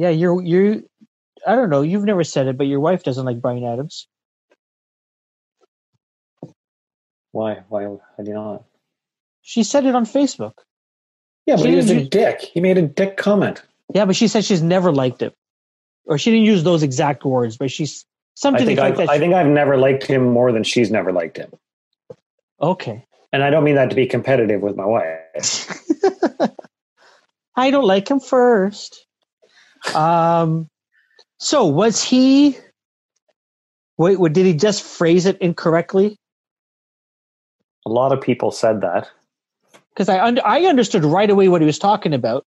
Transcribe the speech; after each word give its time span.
Yeah, 0.00 0.08
you're 0.08 0.42
you. 0.42 0.88
I 1.46 1.54
don't 1.54 1.68
know. 1.68 1.82
You've 1.82 2.04
never 2.04 2.24
said 2.24 2.46
it, 2.46 2.56
but 2.56 2.66
your 2.66 2.80
wife 2.80 3.02
doesn't 3.02 3.26
like 3.26 3.42
Bryan 3.42 3.64
Adams. 3.64 4.08
Why? 7.32 7.64
Why? 7.68 7.82
How 7.82 8.22
do 8.22 8.30
you 8.30 8.32
not? 8.32 8.64
She 9.42 9.62
said 9.62 9.84
it 9.84 9.94
on 9.94 10.06
Facebook. 10.06 10.54
Yeah, 11.44 11.56
but 11.56 11.64
She 11.64 11.70
he 11.72 11.76
was 11.76 11.90
a 11.90 12.02
dick. 12.02 12.40
He 12.40 12.62
made 12.62 12.78
a 12.78 12.82
dick 12.82 13.18
comment. 13.18 13.62
Yeah, 13.92 14.06
but 14.06 14.16
she 14.16 14.26
said 14.26 14.46
she's 14.46 14.62
never 14.62 14.90
liked 14.90 15.20
him, 15.20 15.32
or 16.06 16.16
she 16.16 16.30
didn't 16.30 16.46
use 16.46 16.64
those 16.64 16.82
exact 16.82 17.26
words, 17.26 17.58
but 17.58 17.70
she's 17.70 18.06
something 18.32 18.62
I 18.62 18.64
think 18.64 18.78
I've, 18.78 18.96
that 18.96 19.10
I 19.10 19.18
think 19.18 19.34
I've 19.34 19.48
never 19.48 19.76
liked 19.76 20.04
him 20.04 20.30
more 20.30 20.50
than 20.50 20.64
she's 20.64 20.90
never 20.90 21.12
liked 21.12 21.36
him. 21.36 21.52
okay. 22.58 23.04
And 23.34 23.44
I 23.44 23.50
don't 23.50 23.64
mean 23.64 23.74
that 23.74 23.90
to 23.90 23.96
be 23.96 24.06
competitive 24.06 24.62
with 24.62 24.76
my 24.76 24.86
wife. 24.86 25.78
I 27.54 27.70
don't 27.70 27.84
like 27.84 28.10
him 28.10 28.18
first. 28.18 29.06
Um, 29.94 30.68
so 31.38 31.66
was 31.66 32.02
he? 32.02 32.56
Wait, 33.98 34.18
what, 34.18 34.32
did 34.32 34.46
he 34.46 34.54
just 34.54 34.82
phrase 34.82 35.26
it 35.26 35.38
incorrectly? 35.38 36.16
A 37.86 37.90
lot 37.90 38.12
of 38.12 38.20
people 38.20 38.50
said 38.50 38.80
that. 38.80 39.08
Because 39.90 40.08
I 40.08 40.24
under, 40.24 40.40
I 40.46 40.62
understood 40.64 41.04
right 41.04 41.28
away 41.28 41.48
what 41.48 41.60
he 41.60 41.66
was 41.66 41.78
talking 41.78 42.14
about, 42.14 42.46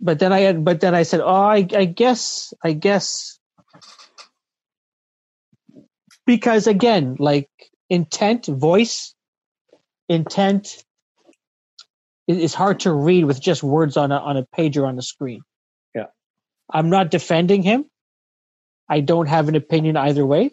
but 0.00 0.18
then 0.18 0.32
I 0.32 0.40
had, 0.40 0.64
but 0.64 0.80
then 0.80 0.94
I 0.94 1.02
said, 1.02 1.20
oh, 1.20 1.26
I, 1.26 1.66
I 1.74 1.84
guess, 1.86 2.52
I 2.62 2.72
guess, 2.72 3.38
because 6.26 6.66
again, 6.66 7.16
like 7.18 7.48
intent, 7.88 8.46
voice, 8.46 9.14
intent 10.08 10.84
is 12.26 12.54
hard 12.54 12.80
to 12.80 12.92
read 12.92 13.24
with 13.24 13.40
just 13.40 13.62
words 13.62 13.96
on 13.96 14.12
a 14.12 14.16
on 14.16 14.36
a 14.36 14.44
page 14.44 14.76
or 14.76 14.86
on 14.86 14.96
the 14.96 15.02
screen. 15.02 15.42
Yeah. 15.94 16.06
I'm 16.70 16.90
not 16.90 17.10
defending 17.10 17.62
him. 17.62 17.86
I 18.88 19.00
don't 19.00 19.26
have 19.26 19.48
an 19.48 19.54
opinion 19.54 19.96
either 19.96 20.24
way. 20.24 20.50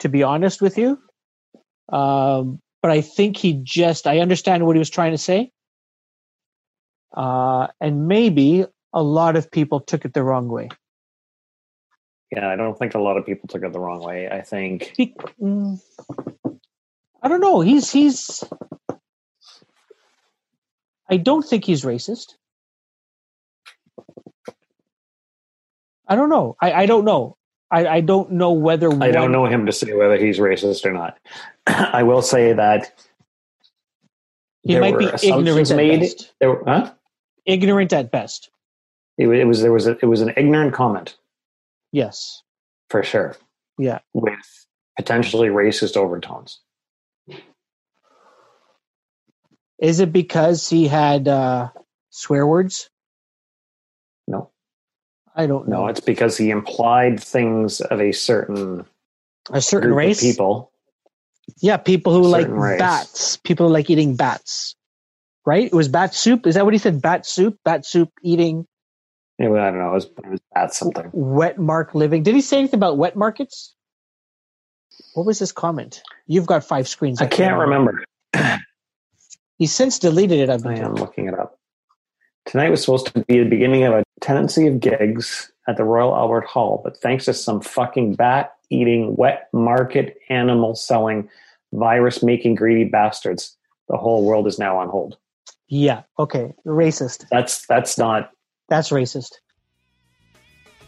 To 0.00 0.08
be 0.08 0.22
honest 0.22 0.60
with 0.60 0.76
you, 0.76 0.98
um, 1.88 2.60
but 2.82 2.90
I 2.90 3.00
think 3.00 3.36
he 3.36 3.54
just 3.62 4.06
I 4.06 4.18
understand 4.18 4.66
what 4.66 4.74
he 4.74 4.78
was 4.78 4.90
trying 4.90 5.12
to 5.12 5.18
say, 5.18 5.52
uh, 7.16 7.68
and 7.80 8.08
maybe 8.08 8.66
a 8.92 9.02
lot 9.02 9.36
of 9.36 9.50
people 9.50 9.80
took 9.80 10.04
it 10.04 10.12
the 10.12 10.22
wrong 10.22 10.48
way. 10.48 10.68
Yeah, 12.30 12.48
I 12.48 12.56
don't 12.56 12.76
think 12.76 12.94
a 12.94 12.98
lot 12.98 13.16
of 13.16 13.24
people 13.24 13.48
took 13.48 13.62
it 13.62 13.72
the 13.72 13.78
wrong 13.78 14.02
way. 14.02 14.28
I 14.28 14.40
think 14.40 14.94
Be- 14.96 15.14
mm, 15.40 15.80
I 17.22 17.28
don't 17.28 17.40
know. 17.40 17.60
He's 17.60 17.90
he's. 17.90 18.42
I 21.08 21.16
don't 21.18 21.42
think 21.42 21.64
he's 21.64 21.82
racist. 21.84 22.34
I 26.06 26.16
don't 26.16 26.28
know. 26.28 26.56
I, 26.60 26.72
I 26.72 26.86
don't 26.86 27.04
know. 27.04 27.36
I, 27.70 27.86
I 27.86 28.00
don't 28.00 28.32
know 28.32 28.52
whether 28.52 28.90
I 29.02 29.10
don't 29.10 29.32
know 29.32 29.46
him 29.46 29.66
to 29.66 29.72
say 29.72 29.92
whether 29.94 30.16
he's 30.16 30.38
racist 30.38 30.84
or 30.84 30.92
not. 30.92 31.18
I 31.66 32.02
will 32.02 32.22
say 32.22 32.52
that 32.52 32.92
He 34.62 34.78
might 34.78 34.98
be 34.98 35.06
ignorant 35.22 35.70
at 35.70 35.76
made. 35.76 36.00
best. 36.00 36.32
There, 36.40 36.50
were- 36.50 36.64
huh? 36.66 36.92
Ignorant 37.46 37.92
at 37.92 38.10
best. 38.10 38.50
It, 39.18 39.28
it 39.28 39.44
was 39.46 39.62
there 39.62 39.72
was 39.72 39.86
a, 39.86 39.92
it 40.02 40.06
was 40.06 40.20
an 40.20 40.32
ignorant 40.36 40.74
comment 40.74 41.16
Yes. 41.92 42.42
for 42.90 43.02
sure, 43.02 43.36
Yeah. 43.78 44.00
with 44.12 44.66
potentially 44.96 45.48
racist 45.48 45.96
overtones. 45.96 46.60
Is 49.80 50.00
it 50.00 50.12
because 50.12 50.68
he 50.68 50.86
had 50.88 51.26
uh, 51.28 51.68
swear 52.10 52.46
words? 52.46 52.90
No, 54.26 54.50
I 55.34 55.46
don't 55.46 55.68
know. 55.68 55.82
no, 55.82 55.86
it's 55.88 56.00
because 56.00 56.36
he 56.38 56.50
implied 56.50 57.22
things 57.22 57.80
of 57.80 58.00
a 58.00 58.12
certain 58.12 58.86
a 59.50 59.60
certain 59.60 59.92
race. 59.92 60.20
people. 60.20 60.70
Yeah, 61.58 61.76
people 61.76 62.14
who 62.14 62.22
like 62.22 62.46
race. 62.48 62.78
bats. 62.78 63.36
People 63.36 63.66
who 63.66 63.72
like 63.72 63.90
eating 63.90 64.16
bats. 64.16 64.74
Right? 65.44 65.66
It 65.66 65.74
was 65.74 65.88
bat 65.88 66.14
soup. 66.14 66.46
Is 66.46 66.54
that 66.54 66.64
what 66.64 66.72
he 66.72 66.78
said? 66.78 67.02
Bat 67.02 67.26
soup. 67.26 67.58
Bat 67.66 67.84
soup 67.84 68.10
eating 68.22 68.66
It 69.38 69.48
was- 69.50 69.58
I 69.60 69.70
don't 69.70 69.78
know. 69.78 69.90
It 69.90 69.94
was, 69.94 70.04
it 70.06 70.30
was 70.30 70.40
that's 70.54 70.78
something. 70.78 71.10
wet 71.12 71.58
mark 71.58 71.94
living. 71.94 72.22
Did 72.22 72.34
he 72.34 72.40
say 72.40 72.58
anything 72.60 72.78
about 72.78 72.96
wet 72.96 73.14
markets? 73.14 73.74
What 75.12 75.26
was 75.26 75.38
his 75.38 75.52
comment? 75.52 76.02
You've 76.26 76.46
got 76.46 76.64
five 76.64 76.88
screens. 76.88 77.20
I 77.20 77.26
can't 77.26 77.58
remember. 77.58 78.02
He 79.58 79.66
since 79.66 79.98
deleted 79.98 80.38
it. 80.40 80.50
I 80.50 80.54
I 80.54 80.56
believe. 80.58 80.78
am 80.78 80.94
looking 80.94 81.28
it 81.28 81.38
up. 81.38 81.58
Tonight 82.46 82.70
was 82.70 82.80
supposed 82.82 83.06
to 83.06 83.24
be 83.24 83.38
the 83.38 83.48
beginning 83.48 83.84
of 83.84 83.94
a 83.94 84.04
tenancy 84.20 84.66
of 84.66 84.80
gigs 84.80 85.50
at 85.66 85.76
the 85.76 85.84
Royal 85.84 86.14
Albert 86.14 86.44
Hall, 86.44 86.80
but 86.84 86.96
thanks 86.98 87.24
to 87.24 87.32
some 87.34 87.60
fucking 87.60 88.14
bat 88.14 88.54
eating, 88.70 89.16
wet 89.16 89.48
market 89.52 90.18
animal 90.28 90.74
selling, 90.74 91.28
virus 91.72 92.22
making 92.22 92.54
greedy 92.56 92.84
bastards, 92.84 93.56
the 93.88 93.96
whole 93.96 94.24
world 94.24 94.46
is 94.46 94.58
now 94.58 94.78
on 94.78 94.88
hold. 94.88 95.16
Yeah. 95.68 96.02
Okay. 96.18 96.52
Racist. 96.66 97.26
That's 97.30 97.66
that's 97.66 97.96
not 97.96 98.30
That's 98.68 98.90
racist. 98.90 99.32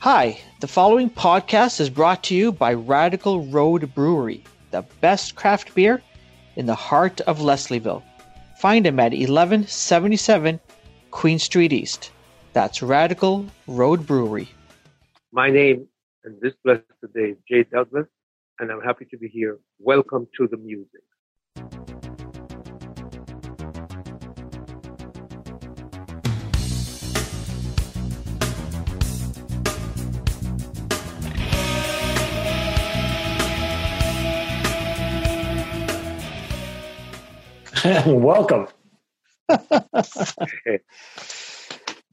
Hi, 0.01 0.39
the 0.61 0.69
following 0.69 1.09
podcast 1.09 1.81
is 1.81 1.89
brought 1.91 2.23
to 2.25 2.35
you 2.35 2.53
by 2.53 2.75
Radical 2.75 3.47
Road 3.47 3.95
Brewery, 3.95 4.45
the 4.71 4.83
best 5.01 5.35
craft 5.37 5.75
beer 5.75 6.03
in 6.55 6.67
the 6.67 6.75
heart 6.75 7.21
of 7.23 7.39
Leslieville. 7.39 8.03
Find 8.57 8.87
them 8.87 8.99
at 8.99 9.13
1177 9.13 10.61
Queen 11.11 11.39
Street 11.39 11.75
East. 11.75 12.11
That's 12.55 12.83
Radical 12.83 13.47
Road 13.67 14.07
Brewery. 14.07 14.49
My 15.31 15.51
name 15.51 15.89
and 16.25 16.41
this 16.41 16.55
blessed 16.65 16.83
day 17.15 17.33
is 17.33 17.37
Jay 17.47 17.65
Douglas, 17.65 18.07
and 18.59 18.71
I'm 18.71 18.81
happy 18.81 19.05
to 19.11 19.19
be 19.19 19.29
here. 19.29 19.59
Welcome 19.79 20.27
to 20.39 20.49
the 20.49 20.57
music. 20.57 21.03
welcome. 38.07 38.67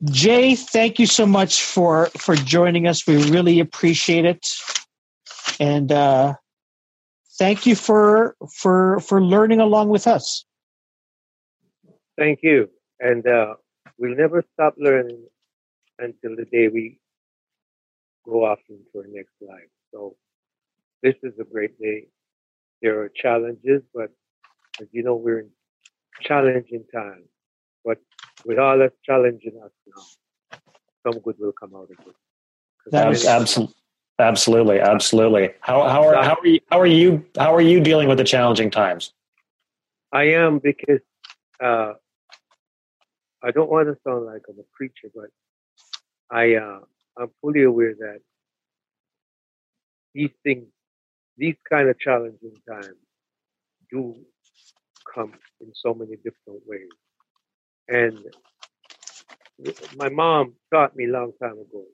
Jay, 0.03 0.55
thank 0.55 0.99
you 0.99 1.07
so 1.07 1.25
much 1.25 1.63
for 1.63 2.07
for 2.17 2.35
joining 2.35 2.87
us. 2.87 3.07
We 3.07 3.31
really 3.31 3.59
appreciate 3.59 4.25
it, 4.25 4.47
and 5.59 5.91
uh, 5.91 6.35
thank 7.39 7.65
you 7.65 7.75
for 7.75 8.35
for 8.53 8.99
for 8.99 9.21
learning 9.21 9.61
along 9.61 9.89
with 9.89 10.05
us. 10.05 10.45
Thank 12.19 12.39
you. 12.43 12.69
And 12.99 13.25
uh, 13.25 13.55
we'll 13.97 14.15
never 14.15 14.43
stop 14.53 14.75
learning 14.77 15.25
until 15.97 16.35
the 16.35 16.45
day 16.45 16.67
we 16.67 16.99
go 18.25 18.45
off 18.45 18.59
into 18.69 18.83
our 18.95 19.07
next 19.07 19.33
life. 19.41 19.71
So 19.91 20.15
this 21.01 21.15
is 21.23 21.33
a 21.39 21.43
great 21.43 21.79
day. 21.79 22.07
There 22.83 22.99
are 23.01 23.09
challenges, 23.09 23.81
but 23.93 24.11
as 24.79 24.87
you 24.91 25.03
know, 25.03 25.15
we're 25.15 25.39
in 25.39 25.49
challenging 26.21 26.85
times. 26.93 27.27
But 27.85 27.97
with 28.45 28.59
all 28.59 28.77
that's 28.77 28.95
challenging 29.03 29.59
us 29.63 29.71
now, 29.87 30.59
some 31.05 31.19
good 31.21 31.35
will 31.39 31.51
come 31.51 31.75
out 31.75 31.89
of 31.91 32.07
it. 32.07 32.15
That 32.91 33.11
is- 33.11 33.25
Absolutely. 33.25 33.75
Absolutely, 34.19 34.79
absolutely. 34.79 35.53
How 35.59 35.89
how 35.89 36.07
are 36.07 36.23
how 36.23 36.37
are 36.39 36.45
you 36.45 36.59
how 36.69 36.79
are 36.79 36.85
you 36.85 37.25
how 37.35 37.53
are 37.55 37.61
you 37.61 37.79
dealing 37.79 38.07
with 38.07 38.19
the 38.19 38.23
challenging 38.23 38.69
times? 38.69 39.11
I 40.11 40.25
am 40.25 40.59
because 40.59 41.01
uh, 41.59 41.93
I 43.41 43.49
don't 43.49 43.71
want 43.71 43.87
to 43.87 43.97
sound 44.07 44.27
like 44.27 44.43
I'm 44.47 44.59
a 44.59 44.63
preacher, 44.71 45.09
but 45.15 45.29
I 46.29 46.55
uh, 46.55 46.81
I'm 47.17 47.31
fully 47.41 47.63
aware 47.63 47.95
that 47.95 48.19
these 50.13 50.31
things, 50.43 50.67
these 51.37 51.55
kind 51.67 51.89
of 51.89 51.99
challenging 51.99 52.53
times, 52.69 52.95
do 53.89 54.15
come 55.13 55.33
in 55.61 55.71
so 55.73 55.93
many 55.93 56.15
different 56.17 56.61
ways. 56.65 56.89
And 57.87 58.19
my 59.95 60.09
mom 60.09 60.53
taught 60.73 60.95
me 60.95 61.05
a 61.05 61.11
long 61.11 61.33
time 61.41 61.53
ago 61.53 61.85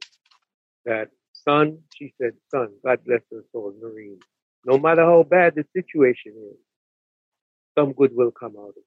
that 0.85 1.09
son, 1.33 1.79
she 1.93 2.13
said, 2.21 2.33
son, 2.51 2.69
God 2.83 2.99
bless 3.05 3.21
her 3.31 3.43
soul, 3.51 3.73
Marine. 3.81 4.19
No 4.65 4.77
matter 4.77 5.03
how 5.03 5.23
bad 5.23 5.55
the 5.55 5.65
situation 5.75 6.33
is, 6.35 6.57
some 7.77 7.93
good 7.93 8.15
will 8.15 8.31
come 8.31 8.55
out 8.57 8.69
of 8.69 8.75
it. 8.77 8.83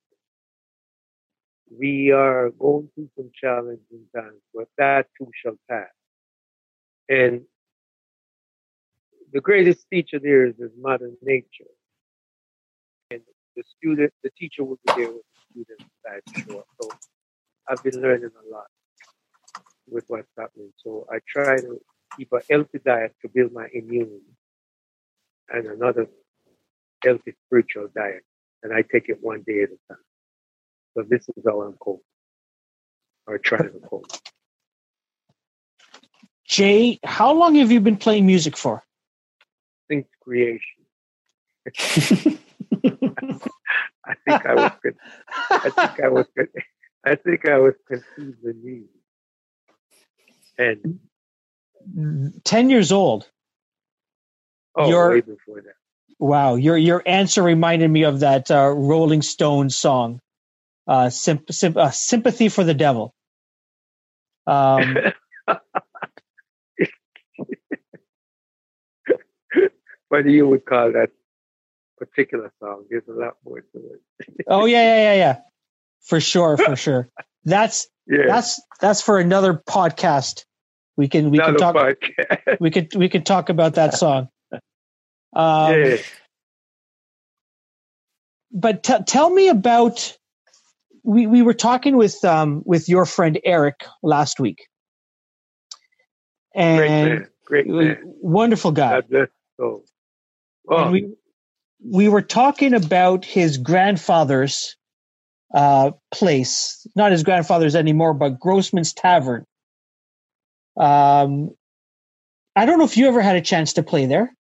We 1.78 2.12
are 2.12 2.50
going 2.50 2.90
through 2.94 3.10
some 3.16 3.30
challenging 3.34 4.06
times, 4.14 4.40
but 4.54 4.68
that 4.78 5.06
too 5.18 5.30
shall 5.34 5.56
pass. 5.70 5.88
And 7.08 7.42
the 9.32 9.40
greatest 9.40 9.86
teacher 9.90 10.18
there 10.18 10.46
is, 10.46 10.54
is 10.58 10.70
Mother 10.78 11.10
Nature. 11.22 11.70
The 13.56 13.64
student, 13.78 14.12
the 14.22 14.30
teacher 14.38 14.64
will 14.64 14.78
be 14.86 14.94
there 14.96 15.12
with 15.12 15.22
the 15.22 15.64
student 15.64 15.90
side 16.04 16.22
to 16.28 16.40
show. 16.42 16.64
So 16.82 16.90
I've 17.68 17.82
been 17.82 18.00
learning 18.02 18.30
a 18.46 18.50
lot. 18.54 18.66
with 19.88 20.04
what's 20.08 20.28
happening. 20.38 20.72
So 20.78 21.06
I 21.12 21.18
try 21.28 21.58
to 21.58 21.80
keep 22.16 22.32
a 22.32 22.40
healthy 22.50 22.80
diet 22.84 23.14
to 23.22 23.28
build 23.28 23.52
my 23.52 23.68
immune 23.74 24.20
and 25.50 25.66
another 25.66 26.08
healthy 27.04 27.34
spiritual 27.46 27.88
diet. 27.94 28.24
And 28.62 28.72
I 28.72 28.82
take 28.82 29.08
it 29.08 29.18
one 29.22 29.42
day 29.46 29.62
at 29.64 29.70
a 29.70 29.78
time. 29.88 30.04
So 30.96 31.04
this 31.08 31.22
is 31.36 31.44
how 31.46 31.62
I'm 31.62 31.74
coping 31.74 32.04
or 33.26 33.38
trying 33.38 33.72
to 33.72 33.80
cope. 33.88 34.06
Jay, 36.46 37.00
how 37.04 37.32
long 37.32 37.56
have 37.56 37.72
you 37.72 37.80
been 37.80 37.96
playing 37.96 38.26
music 38.26 38.56
for? 38.56 38.82
Since 39.90 40.06
creation. 40.22 40.84
I 44.04 44.14
think 44.24 44.46
I 44.46 44.54
was 44.54 44.72
I 45.50 45.70
think 45.70 46.00
I 46.04 46.08
was 46.08 46.26
I 47.04 47.14
think 47.16 47.48
I 47.48 47.58
was 47.58 47.74
conceived 47.88 48.44
in 48.44 48.64
me. 48.64 48.82
And 50.58 51.00
10 52.44 52.70
years 52.70 52.92
old. 52.92 53.28
oh 54.76 54.88
You're- 54.88 55.14
way 55.16 55.20
before 55.20 55.60
that. 55.62 55.74
Wow, 56.18 56.54
your 56.54 56.76
your 56.76 57.02
answer 57.04 57.42
reminded 57.42 57.90
me 57.90 58.04
of 58.04 58.20
that 58.20 58.48
uh, 58.48 58.68
Rolling 58.68 59.22
Stones 59.22 59.76
song, 59.76 60.20
uh, 60.86 61.10
symp- 61.10 61.50
symp- 61.50 61.76
uh, 61.76 61.90
"Sympathy 61.90 62.48
for 62.48 62.62
the 62.62 62.74
Devil." 62.74 63.12
Um, 64.46 64.98
what 70.10 70.24
do 70.24 70.30
you 70.30 70.46
would 70.48 70.64
call 70.64 70.92
that 70.92 71.10
particular 72.06 72.52
song. 72.60 72.84
There's 72.90 73.06
a 73.08 73.12
lot 73.12 73.34
more 73.44 73.60
to 73.60 73.78
it. 73.78 74.44
oh 74.48 74.64
yeah, 74.66 74.82
yeah, 74.82 75.02
yeah, 75.02 75.14
yeah, 75.14 75.36
for 76.02 76.20
sure, 76.20 76.56
for 76.56 76.76
sure. 76.86 77.08
That's 77.44 77.88
Yeah. 78.06 78.26
that's 78.26 78.60
that's 78.80 79.00
for 79.02 79.18
another 79.18 79.54
podcast. 79.54 80.44
We 80.96 81.08
can 81.08 81.30
we 81.30 81.38
can 81.38 81.56
talk 81.56 81.74
podcast. 81.74 82.60
we 82.60 82.70
could 82.70 82.94
we 82.94 83.08
could 83.08 83.24
talk 83.26 83.48
about 83.48 83.74
that 83.74 83.94
song. 83.94 84.28
Um, 85.34 85.72
yeah. 85.72 85.96
but 88.50 88.82
t- 88.82 89.02
tell 89.06 89.30
me 89.30 89.48
about 89.48 90.14
we 91.04 91.26
we 91.26 91.40
were 91.40 91.54
talking 91.54 91.96
with 91.96 92.22
um 92.22 92.60
with 92.66 92.86
your 92.86 93.06
friend 93.06 93.40
Eric 93.42 93.76
last 94.02 94.38
week, 94.38 94.68
Great 96.54 96.76
man. 96.88 97.26
Great 97.46 97.66
man. 97.66 97.96
wonderful 98.04 98.72
guy. 98.72 98.92
God 99.00 99.08
bless 99.08 99.20
his 99.22 99.28
soul. 99.58 99.84
Oh, 100.68 100.76
and 100.84 100.92
we 100.92 101.14
we 101.84 102.08
were 102.08 102.22
talking 102.22 102.74
about 102.74 103.24
his 103.24 103.58
grandfather's 103.58 104.76
uh, 105.54 105.90
place, 106.12 106.86
not 106.96 107.12
his 107.12 107.22
grandfather's 107.22 107.74
anymore, 107.76 108.14
but 108.14 108.38
Grossman's 108.40 108.92
Tavern. 108.92 109.44
Um, 110.76 111.50
I 112.56 112.66
don't 112.66 112.78
know 112.78 112.84
if 112.84 112.96
you 112.96 113.08
ever 113.08 113.20
had 113.20 113.36
a 113.36 113.40
chance 113.42 113.74
to 113.74 113.82
play 113.82 114.06
there. 114.06 114.32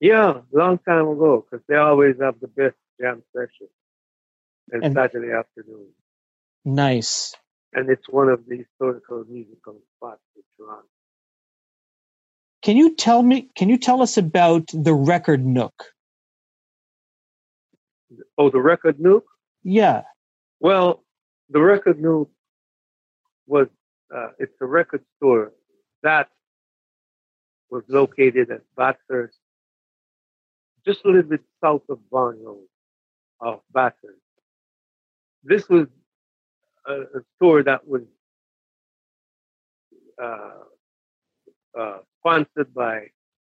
yeah, 0.00 0.40
long 0.52 0.78
time 0.78 1.08
ago, 1.08 1.44
because 1.50 1.64
they 1.68 1.76
always 1.76 2.16
have 2.20 2.38
the 2.40 2.48
best 2.48 2.76
jam 3.00 3.22
session. 3.34 3.68
And, 4.72 4.84
And- 4.84 4.94
Saturday 4.94 5.32
afternoon. 5.32 5.88
Nice. 6.64 7.34
And 7.72 7.88
it's 7.90 8.08
one 8.08 8.28
of 8.28 8.44
the 8.48 8.56
historical 8.58 9.24
musical 9.28 9.76
spots. 9.96 10.20
Can 12.66 12.76
you 12.76 12.96
tell 12.96 13.22
me? 13.22 13.48
Can 13.54 13.68
you 13.68 13.78
tell 13.78 14.02
us 14.02 14.16
about 14.16 14.64
the 14.74 14.92
Record 14.92 15.46
Nook? 15.46 15.84
Oh, 18.36 18.50
the 18.50 18.60
Record 18.60 18.98
Nook. 18.98 19.24
Yeah. 19.62 20.02
Well, 20.58 21.04
the 21.48 21.60
Record 21.60 22.02
Nook 22.02 22.28
was, 23.46 23.68
uh, 24.12 24.30
it's 24.40 24.56
a 24.60 24.66
record 24.66 25.04
store 25.16 25.52
that 26.02 26.28
was 27.70 27.84
located 27.86 28.50
at 28.50 28.62
Bathurst, 28.76 29.38
just 30.84 31.04
a 31.04 31.06
little 31.06 31.22
bit 31.22 31.44
south 31.62 31.82
of 31.88 32.00
Road, 32.10 32.66
of 33.40 33.60
Bathurst. 33.72 34.18
This 35.44 35.68
was 35.68 35.86
a, 36.84 36.94
a 36.94 37.20
store 37.36 37.62
that 37.62 37.86
was 37.86 38.02
uh, 40.20 40.64
uh, 41.78 41.98
sponsored 42.26 42.74
by 42.74 43.06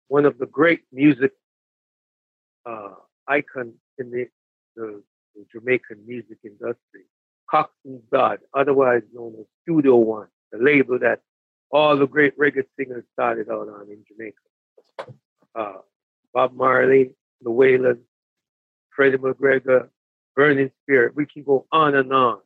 one 0.08 0.26
of 0.26 0.36
the 0.38 0.46
great 0.46 0.82
music 0.92 1.32
uh, 2.66 2.94
icons 3.26 3.74
in 3.98 4.10
the, 4.10 4.26
the, 4.76 5.02
the 5.34 5.46
Jamaican 5.50 6.04
music 6.06 6.36
industry, 6.44 7.04
Coxsone 7.50 8.00
Dodd, 8.12 8.40
otherwise 8.54 9.02
known 9.14 9.36
as 9.40 9.46
Studio 9.62 9.96
One, 9.96 10.26
the 10.52 10.58
label 10.58 10.98
that 10.98 11.20
all 11.70 11.96
the 11.96 12.06
great 12.06 12.38
reggae 12.38 12.64
singers 12.78 13.04
started 13.14 13.48
out 13.50 13.68
on 13.68 13.86
in 13.90 14.04
Jamaica. 14.06 15.14
Uh, 15.54 15.80
Bob 16.34 16.54
Marley, 16.54 17.12
the 17.40 17.50
Wailers, 17.50 17.96
Freddie 18.94 19.16
McGregor, 19.16 19.88
Burning 20.36 20.70
Spear. 20.82 21.12
We 21.14 21.24
can 21.24 21.42
go 21.42 21.66
on 21.72 21.94
and 21.94 22.12
on. 22.12 22.40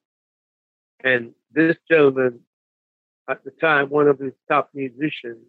And 1.03 1.33
this 1.53 1.77
gentleman, 1.91 2.41
at 3.29 3.43
the 3.45 3.51
time, 3.51 3.89
one 3.89 4.07
of 4.07 4.21
his 4.21 4.33
top 4.49 4.71
musicians 4.73 5.47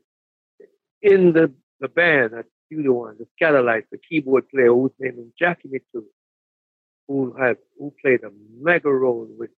in 1.03 1.33
the, 1.33 1.53
the 1.81 1.89
band 1.89 2.33
at 2.33 2.45
Studio 2.65 2.94
One, 2.94 3.17
the 3.19 3.27
Skatalites, 3.39 3.85
the 3.91 4.00
keyboard 4.00 4.50
player 4.50 4.73
whose 4.73 4.91
name 5.00 5.19
is 5.19 5.27
Jackie 5.38 5.69
Mittoo, 5.69 6.05
who 7.07 7.35
had 7.38 7.57
who 7.77 7.94
played 8.01 8.23
a 8.23 8.31
mega 8.59 8.89
role 8.89 9.27
with 9.38 9.51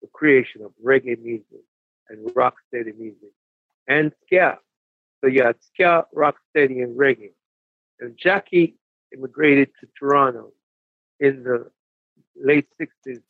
the 0.00 0.08
creation 0.12 0.62
of 0.62 0.70
reggae 0.82 1.20
music 1.20 1.64
and 2.08 2.24
rocksteady 2.34 2.96
music 2.96 3.32
and 3.88 4.12
ska. 4.24 4.58
So 5.20 5.28
you 5.28 5.42
had 5.42 5.56
ska, 5.62 6.06
rocksteady, 6.16 6.82
and 6.82 6.96
reggae. 6.98 7.32
And 8.00 8.16
Jackie 8.16 8.76
immigrated 9.12 9.70
to 9.80 9.88
Toronto 9.98 10.52
in 11.20 11.44
the 11.44 11.70
late 12.36 12.68
60s. 12.80 13.22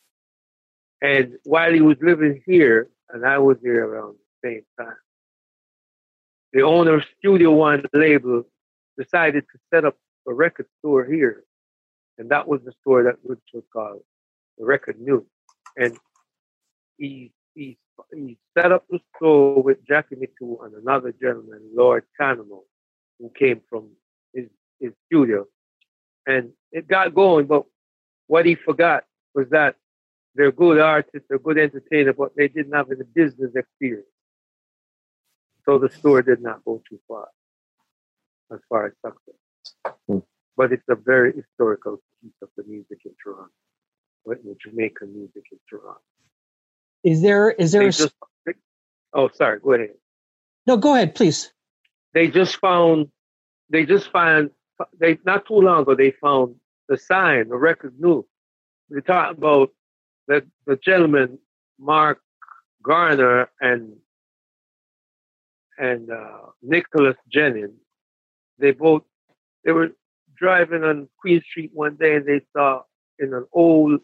And 1.00 1.38
while 1.44 1.72
he 1.72 1.80
was 1.80 1.96
living 2.00 2.42
here, 2.46 2.88
and 3.10 3.26
I 3.26 3.38
was 3.38 3.58
here 3.62 3.86
around 3.86 4.16
the 4.42 4.48
same 4.48 4.62
time, 4.78 4.96
the 6.52 6.62
owner 6.62 6.94
of 6.94 7.04
Studio 7.18 7.52
One 7.52 7.84
label 7.92 8.44
decided 8.98 9.44
to 9.52 9.58
set 9.72 9.84
up 9.84 9.96
a 10.26 10.32
record 10.32 10.66
store 10.78 11.04
here. 11.04 11.44
And 12.18 12.30
that 12.30 12.46
was 12.46 12.60
the 12.64 12.72
store 12.80 13.02
that 13.04 13.16
which 13.22 13.40
was 13.54 13.64
called 13.72 14.02
the 14.58 14.64
Record 14.64 15.00
Nook. 15.00 15.26
And 15.76 15.96
he, 16.98 17.32
he, 17.54 17.78
he 18.12 18.38
set 18.56 18.70
up 18.70 18.84
the 18.90 19.00
store 19.16 19.62
with 19.62 19.78
Jackie 19.86 20.16
Mittoo 20.16 20.58
and 20.64 20.74
another 20.74 21.12
gentleman, 21.12 21.60
Lord 21.74 22.04
Tanamo, 22.20 22.60
who 23.18 23.30
came 23.36 23.62
from 23.68 23.88
his, 24.34 24.46
his 24.78 24.92
studio. 25.06 25.46
And 26.26 26.52
it 26.70 26.86
got 26.86 27.14
going, 27.14 27.46
but 27.46 27.64
what 28.26 28.46
he 28.46 28.54
forgot 28.54 29.04
was 29.34 29.48
that 29.50 29.76
they're 30.34 30.52
good 30.52 30.78
artists, 30.78 31.26
they're 31.28 31.38
good 31.38 31.58
entertainers, 31.58 32.14
but 32.16 32.36
they 32.36 32.48
didn't 32.48 32.72
have 32.72 32.90
any 32.90 33.04
business 33.14 33.50
experience. 33.54 34.06
So 35.66 35.78
the 35.78 35.90
store 35.90 36.22
did 36.22 36.42
not 36.42 36.64
go 36.64 36.82
too 36.88 37.00
far 37.08 37.28
as 38.52 38.60
far 38.68 38.86
as 38.86 38.92
success. 39.04 39.94
Hmm. 40.08 40.18
But 40.56 40.72
it's 40.72 40.84
a 40.88 40.96
very 40.96 41.32
historical 41.34 42.00
piece 42.22 42.32
of 42.42 42.48
the 42.56 42.64
music 42.64 43.00
in 43.04 43.12
Toronto, 43.22 43.50
with 44.24 44.42
the 44.44 44.56
Jamaican 44.62 45.14
music 45.14 45.44
in 45.52 45.58
Toronto. 45.70 46.00
Is 47.04 47.22
there 47.22 47.50
is 47.50 47.72
there 47.72 47.82
They 47.82 47.86
a, 47.86 47.88
s- 47.90 47.98
just, 47.98 48.14
oh, 49.14 49.30
sorry, 49.34 49.60
go 49.60 49.74
ahead. 49.74 49.90
no? 50.66 50.76
Go 50.76 50.94
ahead, 50.94 51.14
please. 51.14 51.52
They 52.14 52.28
just 52.28 52.56
found, 52.58 53.08
they 53.70 53.86
just 53.86 54.10
found, 54.12 54.50
they 54.98 55.18
not 55.24 55.46
too 55.46 55.54
long 55.60 55.82
ago, 55.82 55.94
they 55.94 56.12
found 56.12 56.56
the 56.88 56.98
sign, 56.98 57.48
the 57.48 57.56
Record 57.56 57.94
Nook. 57.98 58.26
We 58.90 59.00
talk 59.02 59.36
about 59.36 59.70
the, 60.28 60.46
the 60.66 60.76
gentleman, 60.76 61.38
Mark 61.80 62.20
Garner 62.82 63.50
and 63.60 63.94
and 65.78 66.10
uh, 66.10 66.46
Nicholas 66.62 67.16
Jennings. 67.32 67.78
They 68.58 68.72
both 68.72 69.02
they 69.64 69.72
were 69.72 69.90
driving 70.36 70.84
on 70.84 71.08
Queen 71.20 71.42
Street 71.48 71.70
one 71.72 71.96
day 71.96 72.16
and 72.16 72.26
they 72.26 72.42
saw 72.56 72.82
in 73.18 73.32
an 73.34 73.46
old 73.52 74.00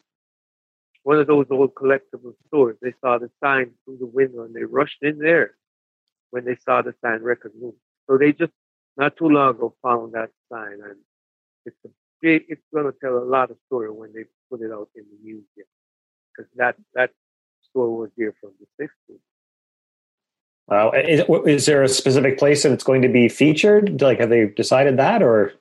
one 1.03 1.19
of 1.19 1.27
those 1.27 1.47
old 1.51 1.75
collectible 1.75 2.35
stores. 2.47 2.77
They 2.83 2.95
saw 3.01 3.19
the 3.19 3.31
sign 3.43 3.73
through 3.85 3.99
the 3.99 4.07
window 4.07 4.45
and 4.45 4.55
they 4.55 4.65
rushed 4.65 5.03
in 5.03 5.19
there 5.19 5.53
when 6.31 6.45
they 6.45 6.57
saw 6.65 6.83
the 6.83 6.95
sign 7.05 7.23
record. 7.23 7.53
So 8.09 8.19
they 8.19 8.33
just 8.33 8.53
not 8.97 9.17
too 9.17 9.29
long 9.29 9.51
ago 9.51 9.75
found 9.83 10.13
that 10.15 10.31
sign 10.53 10.79
and 10.85 10.97
it's 11.67 11.77
a 11.87 11.89
big 12.21 12.45
it's 12.49 12.63
gonna 12.75 12.93
tell 13.01 13.19
a 13.19 13.25
lot 13.25 13.51
of 13.51 13.57
story 13.67 13.91
when 13.91 14.13
they 14.15 14.25
put 14.51 14.63
it 14.63 14.73
out 14.73 14.89
in 14.97 15.05
the 15.11 15.19
museum. 15.25 15.69
Because 16.37 16.51
that 16.57 16.77
that 16.95 17.11
store 17.71 17.97
was 17.97 18.11
here 18.17 18.35
from 18.41 18.53
the 18.61 18.67
sixties. 18.81 19.23
Uh, 20.71 20.75
wow. 20.75 20.91
Is, 20.93 21.23
is 21.47 21.67
there 21.67 21.83
a 21.83 21.89
specific 21.89 22.39
place 22.39 22.63
that 22.63 22.73
it's 22.73 22.85
going 22.85 23.03
to 23.03 23.09
be 23.09 23.29
featured? 23.29 24.01
Like, 24.03 24.21
have 24.21 24.29
they 24.29 24.47
decided 24.47 24.99
that, 24.99 25.23
or 25.23 25.53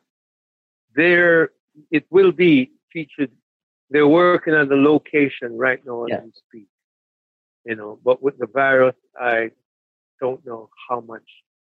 there 0.96 1.52
it 1.92 2.06
will 2.10 2.32
be 2.32 2.72
featured. 2.92 3.32
They're 3.90 4.08
working 4.08 4.54
on 4.54 4.68
the 4.68 4.76
location 4.76 5.56
right 5.58 5.80
now 5.86 6.04
as 6.06 6.10
Yeah. 6.12 6.22
we 6.24 6.32
speak. 6.34 6.68
you 7.66 7.76
know. 7.76 8.00
But 8.04 8.22
with 8.24 8.38
the 8.38 8.48
virus, 8.48 8.96
I 9.20 9.52
don't 10.22 10.46
know 10.46 10.70
how 10.90 11.00
much 11.02 11.28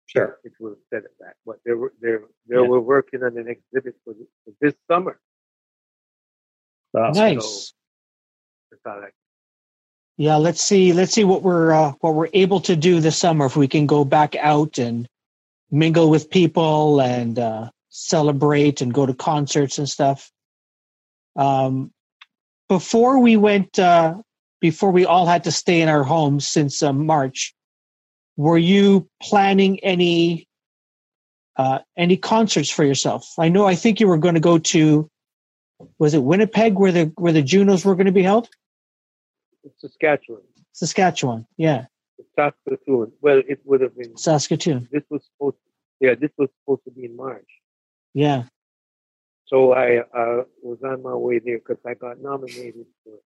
Sure. 0.07 0.39
it 0.43 0.53
will 0.59 0.75
set 0.91 1.03
it 1.05 1.17
back. 1.19 1.35
But 1.45 1.57
they 1.65 1.73
were 1.73 1.93
they're 2.01 2.23
they're 2.47 2.61
Yeah. 2.61 2.67
were 2.67 2.81
working 2.81 3.23
on 3.23 3.37
an 3.37 3.47
exhibit 3.47 3.95
for, 4.03 4.13
this- 4.13 4.27
for 4.43 4.53
this 4.61 4.75
summer. 4.89 5.19
That's 6.93 7.17
nice. 7.17 7.73
That's 8.69 8.81
all 8.85 9.01
I 9.03 9.09
Yeah, 10.17 10.35
let's 10.35 10.61
see. 10.61 10.93
Let's 10.93 11.13
see 11.13 11.23
what 11.23 11.41
we're 11.41 11.71
uh, 11.71 11.93
what 12.01 12.13
we're 12.13 12.29
able 12.33 12.59
to 12.61 12.75
do 12.75 12.99
this 12.99 13.17
summer. 13.17 13.45
If 13.45 13.55
we 13.55 13.67
can 13.67 13.87
go 13.87 14.05
back 14.05 14.35
out 14.35 14.77
and 14.77 15.07
mingle 15.71 16.09
with 16.09 16.29
people 16.29 17.01
and 17.01 17.39
uh, 17.39 17.69
celebrate 17.89 18.81
and 18.81 18.93
go 18.93 19.05
to 19.05 19.13
concerts 19.13 19.79
and 19.79 19.89
stuff. 19.89 20.31
Um, 21.35 21.91
before 22.69 23.19
we 23.19 23.37
went, 23.37 23.79
uh, 23.79 24.15
before 24.61 24.91
we 24.91 25.05
all 25.05 25.25
had 25.25 25.43
to 25.45 25.51
stay 25.51 25.81
in 25.81 25.89
our 25.89 26.03
homes 26.03 26.47
since 26.47 26.83
uh, 26.83 26.93
March, 26.93 27.53
were 28.37 28.57
you 28.57 29.07
planning 29.21 29.79
any 29.79 30.47
uh, 31.55 31.79
any 31.97 32.17
concerts 32.17 32.69
for 32.69 32.83
yourself? 32.83 33.27
I 33.39 33.49
know. 33.49 33.65
I 33.65 33.75
think 33.75 33.99
you 33.99 34.07
were 34.07 34.17
going 34.17 34.35
to 34.35 34.39
go 34.39 34.59
to. 34.59 35.09
Was 35.97 36.13
it 36.13 36.23
Winnipeg 36.23 36.75
where 36.75 36.91
the 36.91 37.11
where 37.15 37.33
the 37.33 37.41
Junos 37.41 37.83
were 37.83 37.95
going 37.95 38.05
to 38.05 38.11
be 38.11 38.23
held? 38.23 38.47
Saskatchewan. 39.77 40.41
Saskatchewan, 40.73 41.45
yeah, 41.57 41.85
Saskatoon. 42.35 43.11
Well, 43.21 43.41
it 43.47 43.59
would 43.65 43.81
have 43.81 43.95
been. 43.97 44.17
Saskatoon, 44.17 44.87
This 44.91 45.03
was 45.09 45.23
supposed. 45.25 45.57
yeah, 45.99 46.15
this 46.15 46.31
was 46.37 46.49
supposed 46.59 46.83
to 46.85 46.91
be 46.91 47.05
in 47.05 47.15
March. 47.15 47.47
yeah. 48.13 48.43
So 49.47 49.73
I 49.73 49.97
uh, 49.99 50.43
was 50.63 50.79
on 50.83 51.03
my 51.03 51.13
way 51.13 51.37
there 51.37 51.59
because 51.59 51.77
I 51.85 51.93
got 51.93 52.19
nominated 52.19 52.85
for 53.03 53.19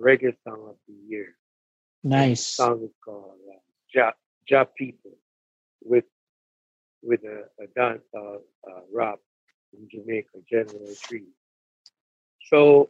Reggae 0.00 0.34
Song 0.44 0.64
of 0.70 0.76
the 0.86 0.94
Year. 1.08 1.34
Nice. 2.02 2.56
The 2.56 2.62
song 2.62 2.82
is 2.84 2.94
called 3.04 3.34
uh, 3.52 3.58
Ja, 3.94 4.12
ja 4.48 4.64
People 4.64 5.10
with 5.84 6.04
with 7.02 7.20
a, 7.24 7.44
a 7.62 7.66
dance 7.76 8.02
uh, 8.16 8.36
uh, 8.70 8.80
rap 8.94 9.18
from 9.70 9.88
Jamaica, 9.90 10.38
General 10.48 10.94
Tree. 11.02 11.26
So 12.50 12.88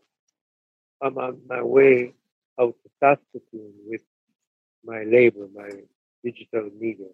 I'm 1.03 1.17
on 1.19 1.41
my 1.49 1.63
way 1.63 2.15
Saskatoon 3.01 3.73
with 3.87 4.03
my 4.85 5.05
label, 5.05 5.49
my 5.55 5.71
digital 6.25 6.71
media, 6.79 7.07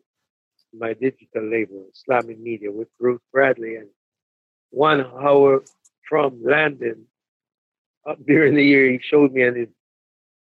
my 0.77 0.95
digital 0.95 1.49
label, 1.49 1.87
Slamming 1.93 2.43
Media, 2.43 2.71
with 2.71 2.89
Ruth 2.99 3.21
Bradley 3.33 3.77
and 3.77 3.89
one 4.71 5.01
hour 5.01 5.63
from 6.09 6.43
London 6.43 7.07
up 8.07 8.19
uh, 8.19 8.23
during 8.27 8.55
the 8.55 8.65
year, 8.65 8.91
he 8.91 9.01
showed 9.03 9.33
me 9.33 9.47
on 9.47 9.55
his 9.57 9.69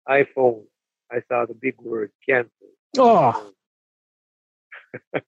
iPhone. 0.08 0.64
I 1.12 1.22
saw 1.28 1.46
the 1.46 1.54
big 1.54 1.76
word 1.82 2.12
cancer. 2.28 2.50
Oh, 2.98 3.16
ah. 3.16 3.44
So 5.14 5.22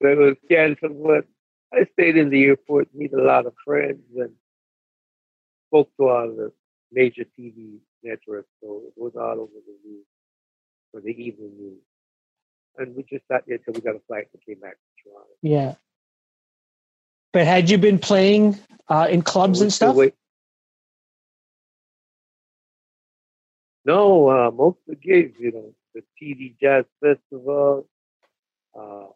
it 0.00 0.18
was 0.18 0.36
canceled, 0.50 1.02
but 1.02 1.24
I 1.72 1.86
stayed 1.92 2.16
in 2.16 2.30
the 2.30 2.44
airport, 2.44 2.88
meet 2.94 3.12
a 3.12 3.22
lot 3.22 3.46
of 3.46 3.54
friends, 3.64 4.02
and 4.16 4.32
spoke 5.68 5.90
to 5.98 6.08
all 6.08 6.28
the 6.28 6.52
major 6.92 7.24
TV 7.38 7.78
networks. 8.06 8.48
So 8.62 8.82
it 8.86 8.92
was 8.96 9.12
all 9.16 9.40
over 9.40 9.52
the 9.66 9.76
news 9.88 10.04
for 10.92 11.00
the 11.00 11.10
evening 11.10 11.52
news. 11.58 11.82
And 12.78 12.94
we 12.94 13.02
just 13.04 13.26
sat 13.28 13.44
there 13.46 13.58
till 13.58 13.74
we 13.74 13.80
got 13.80 13.96
a 13.96 14.00
flight 14.06 14.28
and 14.32 14.42
came 14.44 14.60
back 14.60 14.76
to 14.76 15.10
Toronto. 15.10 15.28
yeah. 15.42 15.74
But 17.32 17.46
had 17.46 17.68
you 17.68 17.76
been 17.78 17.98
playing 17.98 18.58
uh, 18.88 19.08
in 19.10 19.22
clubs 19.22 19.60
and 19.60 19.72
stuff? 19.72 19.94
wait- 19.96 20.14
No, 23.84 24.28
uh, 24.28 24.50
most 24.50 24.78
of 24.78 24.86
the 24.88 24.94
gigs, 24.96 25.36
you 25.38 25.52
know, 25.52 25.74
the 25.94 26.02
TD 26.20 26.56
Jazz 26.60 26.84
Festival, 27.00 27.88
uh, 28.78 29.06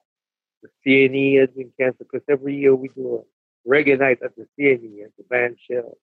the 0.62 0.68
CNE 0.86 1.40
has 1.40 1.48
been 1.50 1.72
canceled 1.78 2.08
because 2.10 2.24
every 2.28 2.56
year 2.56 2.74
we 2.74 2.88
do 2.88 3.24
a 3.24 3.68
reggae 3.68 3.98
night 3.98 4.18
at 4.22 4.36
the 4.36 4.46
CNE 4.58 5.04
at 5.04 5.10
the 5.18 5.24
band 5.28 5.56
shell. 5.68 5.98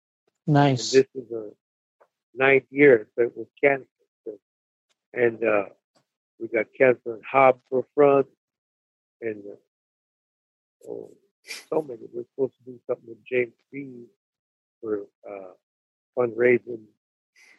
And 0.48 0.54
Nice. 0.54 0.92
this 0.92 1.06
is 1.16 1.30
the 1.30 1.54
ninth 2.38 2.66
year, 2.70 3.08
so 3.16 3.24
it 3.24 3.38
was 3.38 3.48
canceled. 3.62 3.88
So, 4.26 4.34
and 5.14 5.44
uh, 5.44 5.66
we 6.40 6.48
got 6.48 6.68
canceled 6.78 7.20
in 7.20 7.22
Harbourfront 7.34 8.26
and 9.22 9.44
uh, 9.46 10.90
oh, 10.92 11.12
so 11.70 11.82
many. 11.82 12.02
We're 12.14 12.26
supposed 12.36 12.54
to 12.58 12.72
do 12.72 12.80
something 12.88 13.08
with 13.08 13.26
James 13.26 13.54
B 13.72 14.06
for 14.82 15.02
uh, 15.30 15.54
fundraising 16.18 16.84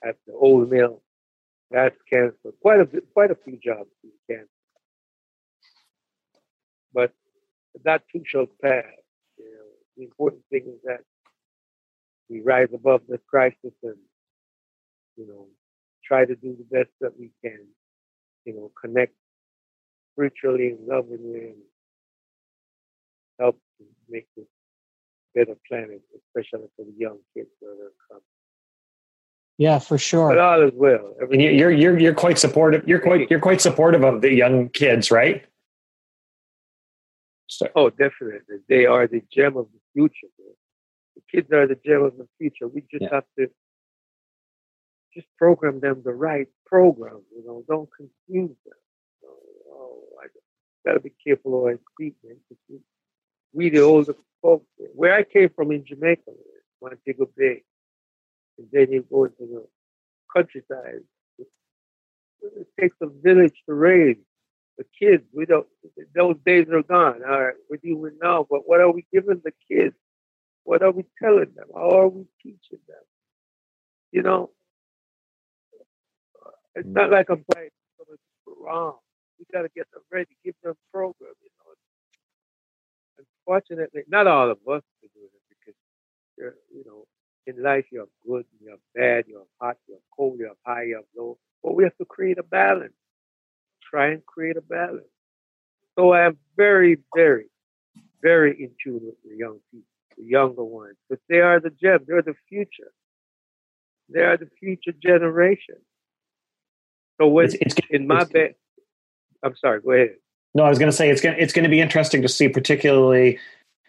at 0.04 0.16
the 0.26 0.34
Old 0.34 0.70
Mill. 0.70 1.02
That's 1.70 1.96
canceled. 2.10 2.54
Quite 2.62 2.80
a 2.80 2.84
bit, 2.86 3.04
quite 3.12 3.30
a 3.30 3.36
few 3.44 3.58
jobs 3.62 3.90
being 4.02 4.14
canceled. 4.28 4.48
But 6.94 7.12
that 7.84 8.02
too 8.12 8.22
shall 8.26 8.46
pass. 8.62 8.84
You 9.38 9.44
know, 9.44 9.66
the 9.96 10.04
important 10.04 10.42
thing 10.50 10.64
is 10.66 10.80
that 10.84 11.00
we 12.30 12.40
rise 12.40 12.68
above 12.74 13.02
the 13.08 13.18
crisis 13.28 13.72
and 13.82 13.96
you 15.18 15.26
know 15.26 15.46
try 16.04 16.24
to 16.24 16.34
do 16.36 16.56
the 16.56 16.64
best 16.76 16.90
that 17.02 17.12
we 17.18 17.30
can. 17.44 17.66
You 18.46 18.54
know, 18.54 18.72
connect 18.80 19.14
spiritually 20.14 20.68
and 20.70 20.86
lovingly 20.86 21.40
and 21.50 21.56
help 23.38 23.60
to 23.78 23.84
make 24.08 24.26
this 24.36 24.46
better 25.34 25.54
planet, 25.68 26.00
especially 26.16 26.68
for 26.76 26.84
the 26.86 26.94
young 26.96 27.18
kids 27.36 27.50
that 27.60 27.66
are 27.68 27.92
coming. 28.08 28.22
Yeah, 29.58 29.80
for 29.80 29.98
sure. 29.98 30.28
But 30.30 30.38
all 30.38 30.62
is 30.62 30.72
well. 30.74 31.14
And 31.20 31.42
you- 31.42 31.50
you're 31.50 31.70
you're 31.72 31.98
you're 31.98 32.14
quite 32.14 32.38
supportive. 32.38 32.88
You're 32.88 33.00
quite 33.00 33.28
you're 33.30 33.40
quite 33.40 33.60
supportive 33.60 34.02
of 34.04 34.22
the 34.22 34.32
young 34.32 34.68
kids, 34.70 35.10
right? 35.10 35.44
So, 37.48 37.66
Oh, 37.74 37.90
definitely. 37.90 38.58
They 38.68 38.86
are 38.86 39.06
the 39.06 39.22
gem 39.32 39.56
of 39.56 39.66
the 39.72 39.80
future. 39.94 40.28
Man. 40.38 40.54
The 41.16 41.22
kids 41.32 41.52
are 41.52 41.66
the 41.66 41.76
gem 41.84 42.02
of 42.02 42.16
the 42.16 42.28
future. 42.38 42.68
We 42.68 42.82
just 42.90 43.02
Yeah. 43.02 43.08
have 43.14 43.24
to 43.38 43.50
just 45.14 45.26
program 45.38 45.80
them 45.80 46.02
the 46.04 46.12
right 46.12 46.48
program. 46.66 47.22
You 47.34 47.44
know, 47.46 47.64
don't 47.68 47.88
confuse 47.96 48.56
them. 48.64 48.78
You 49.22 49.28
know, 49.28 49.36
oh, 49.72 50.02
I 50.22 50.26
gotta 50.86 51.00
be 51.00 51.12
careful 51.26 51.62
how 51.64 51.68
I 51.70 51.76
speak, 51.94 52.14
man. 52.24 52.36
We, 53.52 53.70
the 53.70 53.80
older 53.80 54.14
folks, 54.42 54.66
where 54.94 55.14
I 55.14 55.24
came 55.24 55.50
from 55.54 55.72
in 55.72 55.84
Jamaica, 55.86 56.30
Montego 56.82 57.28
Bay, 57.36 57.62
and 58.58 58.68
then 58.72 58.92
you 58.92 59.04
go 59.10 59.24
into 59.24 59.36
the 59.40 59.66
countryside. 60.34 61.02
It 62.42 62.68
takes 62.80 62.96
a 63.02 63.06
village 63.08 63.54
to 63.66 63.74
raise 63.74 64.16
the 64.76 64.84
kids. 64.98 65.24
We 65.34 65.46
don't. 65.46 65.66
Those 66.14 66.36
days 66.46 66.66
are 66.72 66.82
gone. 66.82 67.22
All 67.28 67.44
right, 67.44 67.54
we're 67.68 67.78
doing 67.78 68.18
now. 68.22 68.46
But 68.48 68.60
what 68.66 68.80
are 68.80 68.92
we 68.92 69.06
giving 69.12 69.40
the 69.44 69.52
kids? 69.70 69.94
What 70.64 70.82
are 70.82 70.92
we 70.92 71.04
telling 71.22 71.52
them? 71.56 71.66
How 71.74 71.90
are 71.98 72.08
we 72.08 72.24
teaching 72.42 72.80
them? 72.86 73.02
You 74.12 74.22
know, 74.22 74.50
it's 76.78 76.88
not 76.88 77.04
mm-hmm. 77.04 77.12
like 77.14 77.30
I'm 77.30 77.44
playing 77.52 77.70
something 77.96 78.16
wrong. 78.60 78.98
We 79.38 79.46
got 79.52 79.62
to 79.62 79.68
get 79.74 79.90
them 79.92 80.02
ready. 80.10 80.36
Give 80.44 80.54
them 80.62 80.74
program. 80.92 81.32
You 81.42 81.50
know. 81.58 83.24
Unfortunately, 83.46 84.02
not 84.08 84.26
all 84.26 84.50
of 84.50 84.58
us 84.58 84.82
are 84.82 85.12
doing 85.14 85.30
it 85.32 85.42
because 85.48 85.74
you're, 86.36 86.54
you 86.74 86.84
know, 86.86 87.04
in 87.46 87.62
life 87.62 87.86
you're 87.90 88.08
good, 88.26 88.44
you're 88.60 88.76
bad, 88.94 89.24
you're 89.26 89.46
hot, 89.60 89.76
you're 89.88 89.98
cold, 90.16 90.38
you're 90.38 90.56
high, 90.66 90.82
you're 90.84 91.02
low. 91.16 91.38
But 91.62 91.74
we 91.74 91.84
have 91.84 91.96
to 91.96 92.04
create 92.04 92.38
a 92.38 92.42
balance 92.42 92.92
try 93.90 94.08
and 94.08 94.24
create 94.26 94.56
a 94.56 94.62
balance. 94.62 95.06
So 95.98 96.12
I 96.12 96.26
am 96.26 96.38
very, 96.56 96.98
very, 97.14 97.46
very 98.22 98.52
in 98.62 98.70
tune 98.82 99.00
with 99.04 99.16
the 99.24 99.36
young 99.36 99.58
people, 99.70 99.86
the 100.16 100.24
younger 100.24 100.64
ones, 100.64 100.96
because 101.08 101.22
they 101.28 101.40
are 101.40 101.60
the 101.60 101.70
gem. 101.70 102.00
They're 102.06 102.22
the 102.22 102.34
future. 102.48 102.92
They 104.08 104.20
are 104.20 104.36
the 104.36 104.48
future 104.60 104.92
generation. 105.02 105.76
So 107.20 107.26
when 107.28 107.46
it's, 107.46 107.54
it's 107.54 107.74
in 107.90 108.06
my 108.06 108.24
bed, 108.24 108.54
I'm 109.42 109.56
sorry. 109.56 109.80
Go 109.80 109.92
ahead. 109.92 110.14
No, 110.54 110.64
I 110.64 110.68
was 110.68 110.78
going 110.78 110.90
to 110.90 110.96
say 110.96 111.10
it's 111.10 111.20
going 111.20 111.36
it's 111.38 111.52
going 111.52 111.64
to 111.64 111.70
be 111.70 111.80
interesting 111.80 112.22
to 112.22 112.28
see, 112.28 112.48
particularly 112.48 113.38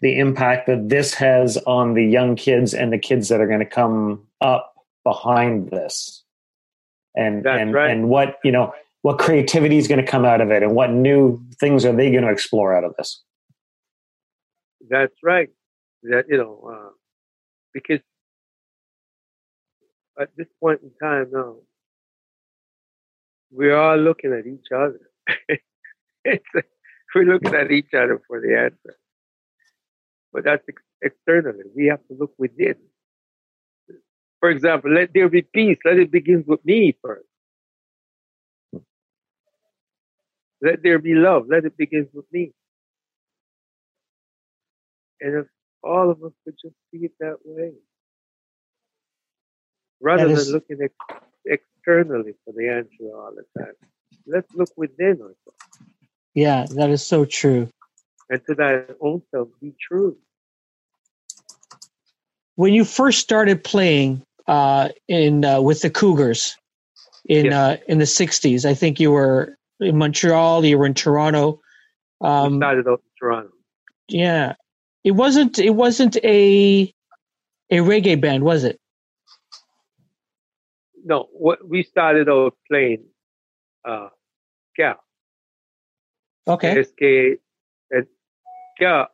the 0.02 0.18
impact 0.18 0.68
that 0.68 0.90
this 0.90 1.14
has 1.16 1.58
on 1.66 1.94
the 1.94 2.06
young 2.06 2.36
kids 2.36 2.74
and 2.74 2.92
the 2.92 2.98
kids 2.98 3.30
that 3.30 3.42
are 3.42 3.48
going 3.48 3.60
to 3.60 3.66
come 3.66 4.26
up 4.42 4.74
behind 5.04 5.70
this, 5.70 6.24
and 7.16 7.44
That's 7.44 7.62
and 7.62 7.74
right. 7.74 7.90
and 7.90 8.10
what 8.10 8.40
you 8.44 8.52
know 8.52 8.74
what 9.02 9.18
creativity 9.18 9.78
is 9.78 9.88
going 9.88 10.04
to 10.04 10.10
come 10.10 10.26
out 10.26 10.42
of 10.42 10.52
it, 10.52 10.64
and 10.64 10.76
what 10.76 10.92
new 10.92 11.42
things 11.60 11.86
are 11.86 11.96
they 11.96 12.12
going 12.12 12.24
to 12.24 12.32
explore 12.32 12.76
out 12.76 12.84
of 12.84 12.96
this. 12.98 13.22
That's 14.90 15.14
right. 15.24 15.50
That 16.04 16.26
you 16.30 16.38
know, 16.38 16.70
uh, 16.72 16.90
because 17.74 18.00
at 20.20 20.30
this 20.36 20.48
point 20.60 20.82
in 20.84 20.92
time 21.02 21.28
now, 21.32 21.56
we're 23.52 23.78
all 23.78 23.98
looking 23.98 24.34
at 24.34 24.48
each 24.48 24.68
other. 24.76 25.00
we're 27.16 27.26
looking 27.26 27.56
at 27.56 27.72
each 27.72 27.94
other 27.94 28.22
for 28.28 28.42
the 28.42 28.58
answer. 28.58 28.98
But 30.34 30.46
that's 30.46 30.64
ex- 30.70 30.84
externally. 31.02 31.66
We 31.76 31.88
have 31.88 32.02
to 32.10 32.16
look 32.20 32.34
within. 32.38 32.76
For 34.42 34.50
example, 34.52 34.92
let 34.94 35.12
there 35.14 35.30
be 35.30 35.44
peace. 35.44 35.78
Let 35.86 35.98
it 36.00 36.12
begin 36.12 36.44
with 36.48 36.64
me 36.66 36.96
first. 37.04 37.28
Let 40.62 40.84
there 40.84 41.00
be 41.00 41.16
love. 41.16 41.48
Let 41.50 41.66
it 41.66 41.78
begin 41.78 42.10
with 42.14 42.26
me. 42.32 42.54
And 45.22 45.36
if 45.36 45.48
all 45.84 46.12
of 46.12 46.24
us 46.24 46.34
could 46.46 46.56
just 46.62 46.76
see 46.92 47.06
it 47.06 47.14
that 47.20 47.38
way, 47.46 47.74
rather 50.02 50.30
That 50.30 50.36
than 50.36 50.52
looking 50.54 50.80
ex- 51.50 51.69
externally 51.84 52.34
for 52.46 52.54
the 52.54 52.68
answer 52.70 53.16
all 53.16 53.32
the 53.36 53.62
time, 53.62 53.74
let's 54.28 54.54
look 54.54 54.70
within 54.78 55.14
ourselves 55.22 55.36
Yeah, 56.34 56.66
that 56.76 56.90
is 56.90 57.06
so 57.06 57.26
true. 57.26 57.70
and 58.30 58.42
to 58.48 58.56
that 58.56 58.96
own 59.02 59.22
self 59.32 59.50
be 59.62 59.74
true. 59.80 60.18
When 62.56 62.74
you 62.74 62.84
first 62.84 63.20
started 63.20 63.64
playing 63.64 64.22
uh, 64.48 64.90
in 65.08 65.46
uh, 65.46 65.62
with 65.62 65.82
the 65.82 65.90
Cougars 65.90 66.58
in 67.28 67.46
Yes. 67.46 67.54
uh, 67.54 67.78
in 67.88 68.00
the 68.00 68.06
'60s, 68.06 68.66
I 68.66 68.74
think 68.74 69.00
you 69.00 69.12
were 69.12 69.56
in 69.80 69.98
Montreal. 69.98 70.66
You 70.66 70.78
were 70.78 70.86
in 70.86 70.94
Toronto. 70.94 71.62
we 72.22 72.28
Um, 72.28 72.58
started 72.58 72.88
out 72.88 73.00
in 73.00 73.12
Toronto. 73.20 73.52
yeah, 74.10 74.56
it 75.04 75.12
wasn't. 75.12 75.58
It 75.60 75.72
wasn't 75.72 76.18
a 76.18 76.94
a 77.72 77.78
reggae 77.78 78.20
band, 78.20 78.44
was 78.44 78.64
it? 78.64 78.78
No, 81.04 81.28
what 81.32 81.68
we 81.68 81.84
started 81.84 82.30
out 82.30 82.56
playing 82.68 83.06
uh 83.86 84.10
ska. 84.74 84.98
Okay. 86.48 86.84
SK 86.84 87.40
and 87.92 88.08
ska. 88.76 89.08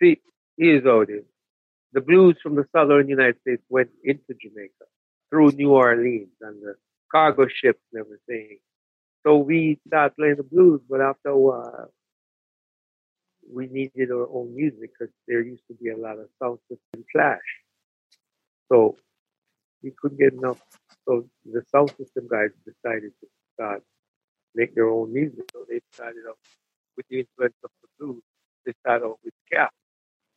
See, 0.00 0.20
here's 0.56 0.84
how 0.84 1.00
it 1.00 1.10
is. 1.10 1.24
The 1.92 2.00
blues 2.00 2.36
from 2.42 2.56
the 2.56 2.66
southern 2.72 3.08
United 3.08 3.40
States 3.40 3.62
went 3.68 3.90
into 4.02 4.34
Jamaica 4.40 4.84
through 5.30 5.52
New 5.52 5.72
Orleans 5.72 6.28
and 6.40 6.60
the 6.60 6.74
cargo 7.10 7.46
ships 7.46 7.80
and 7.92 8.00
everything. 8.00 8.58
So 9.24 9.36
we 9.36 9.80
started 9.86 10.16
playing 10.16 10.36
the 10.36 10.42
blues, 10.42 10.80
but 10.88 11.00
after 11.00 11.30
a 11.30 11.38
while, 11.38 11.92
we 13.52 13.68
needed 13.68 14.10
our 14.10 14.28
own 14.28 14.54
music 14.54 14.90
because 14.98 15.12
there 15.28 15.40
used 15.40 15.62
to 15.68 15.74
be 15.74 15.90
a 15.90 15.96
lot 15.96 16.18
of 16.18 16.28
sound 16.42 16.58
system 16.68 17.04
clash. 17.12 17.38
So 18.70 18.96
we 19.84 19.92
couldn't 20.00 20.18
get 20.18 20.32
enough. 20.32 20.60
So 21.06 21.28
the 21.44 21.62
sound 21.70 21.90
system 21.90 22.26
guys 22.28 22.50
decided 22.64 23.12
to 23.20 23.26
start 23.52 23.82
make 24.54 24.74
their 24.74 24.88
own 24.88 25.12
music. 25.12 25.44
So 25.52 25.64
they 25.68 25.80
started 25.92 26.22
out 26.28 26.38
with 26.96 27.06
the 27.10 27.20
influence 27.20 27.56
of 27.62 27.70
the 27.82 27.88
blues. 27.98 28.22
They 28.64 28.72
started 28.80 29.04
out 29.04 29.18
with 29.22 29.34
ska. 29.46 29.68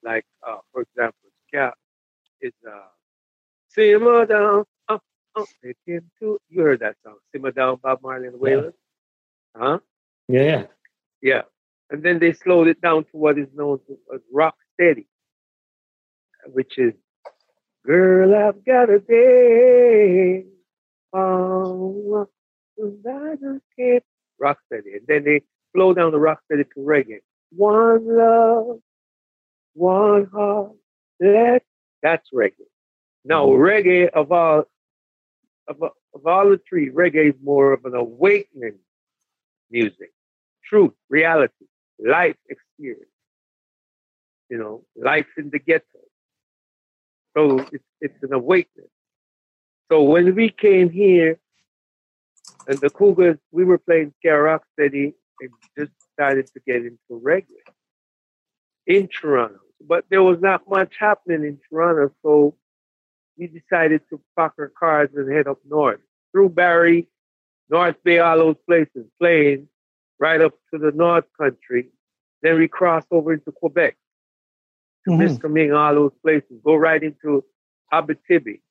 Like, 0.03 0.25
uh, 0.45 0.57
for 0.71 0.81
example, 0.81 1.29
ska 1.47 1.73
is 2.41 2.53
uh, 2.67 2.89
Simmer 3.69 4.25
Down. 4.25 4.65
Uh, 4.89 4.97
uh, 5.35 5.45
they 5.63 5.73
came 5.87 6.09
to, 6.19 6.39
you 6.49 6.61
heard 6.61 6.81
that 6.81 6.95
song, 7.03 7.15
Simmer 7.31 7.51
Down, 7.51 7.77
Bob 7.81 7.99
Marley 8.01 8.27
and 8.27 8.39
Wailers? 8.39 8.73
Huh? 9.55 9.79
Yeah, 10.27 10.43
yeah. 10.43 10.63
Yeah. 11.21 11.41
And 11.89 12.03
then 12.03 12.19
they 12.19 12.33
slowed 12.33 12.67
it 12.67 12.81
down 12.81 13.05
to 13.05 13.11
what 13.13 13.37
is 13.37 13.47
known 13.55 13.79
as 14.13 14.19
rock 14.31 14.55
steady, 14.73 15.07
which 16.47 16.77
is 16.77 16.93
Girl, 17.87 18.35
I've 18.35 18.65
got 18.65 18.89
a 18.89 18.99
day. 18.99 20.43
Oh, 21.13 22.27
I 22.77 23.35
just. 23.39 24.03
Rock 24.39 24.59
steady. 24.65 24.95
And 24.95 25.07
then 25.07 25.23
they 25.23 25.41
slow 25.73 25.93
down 25.93 26.11
the 26.11 26.19
rock 26.19 26.41
steady 26.45 26.65
to 26.65 26.79
reggae. 26.79 27.19
One 27.55 28.05
love, 28.05 28.79
one 29.73 30.25
heart. 30.33 30.73
Let 31.21 31.63
that's 32.03 32.27
reggae. 32.33 32.67
Now 33.23 33.47
mm-hmm. 33.47 33.61
reggae 33.61 34.09
of 34.09 34.33
all 34.33 34.65
of, 35.69 35.81
of 35.81 36.27
all 36.27 36.49
the 36.49 36.59
three, 36.67 36.89
reggae 36.89 37.29
is 37.29 37.35
more 37.41 37.71
of 37.71 37.85
an 37.85 37.95
awakening 37.95 38.79
music. 39.71 40.11
Truth, 40.65 40.93
reality, 41.09 41.65
life 42.05 42.35
experience. 42.49 43.05
You 44.49 44.57
know, 44.57 44.83
life 45.01 45.27
in 45.37 45.49
the 45.51 45.59
ghetto. 45.59 45.99
So 47.37 47.59
it's, 47.71 47.83
it's 48.01 48.23
an 48.23 48.33
awakening. 48.33 48.89
So 49.91 50.01
when 50.01 50.33
we 50.33 50.49
came 50.49 50.89
here, 50.89 51.39
and 52.67 52.79
the 52.79 52.89
Cougars, 52.89 53.37
we 53.51 53.63
were 53.63 53.77
playing 53.77 54.13
ska 54.19 54.35
rock 54.35 54.63
steady 54.73 55.13
and 55.39 55.51
just 55.77 55.91
decided 56.17 56.47
to 56.47 56.59
get 56.65 56.77
into 56.77 56.97
reggae 57.11 57.45
in 58.87 59.07
Toronto. 59.07 59.59
But 59.79 60.05
there 60.09 60.23
was 60.23 60.39
not 60.41 60.67
much 60.67 60.95
happening 60.99 61.43
in 61.43 61.59
Toronto, 61.69 62.11
so 62.23 62.55
we 63.37 63.47
decided 63.47 64.01
to 64.09 64.19
pack 64.35 64.53
our 64.57 64.71
cars 64.77 65.09
and 65.15 65.31
head 65.31 65.47
up 65.47 65.59
north 65.69 65.99
through 66.31 66.49
Barrie, 66.49 67.07
North 67.69 67.97
Bay, 68.03 68.17
all 68.17 68.37
those 68.37 68.55
places, 68.65 69.05
playing 69.19 69.67
right 70.19 70.41
up 70.41 70.53
to 70.73 70.79
the 70.79 70.91
North 70.91 71.25
Country. 71.39 71.89
Then 72.41 72.57
we 72.57 72.67
crossed 72.67 73.07
over 73.11 73.33
into 73.33 73.51
Quebec, 73.51 73.95
Mhm. 75.07 75.19
Miskaming, 75.39 75.75
all 75.77 75.93
those 75.95 76.11
places, 76.21 76.59
go 76.63 76.75
right 76.75 77.01
into 77.01 77.43
Abitibi, 77.93 78.61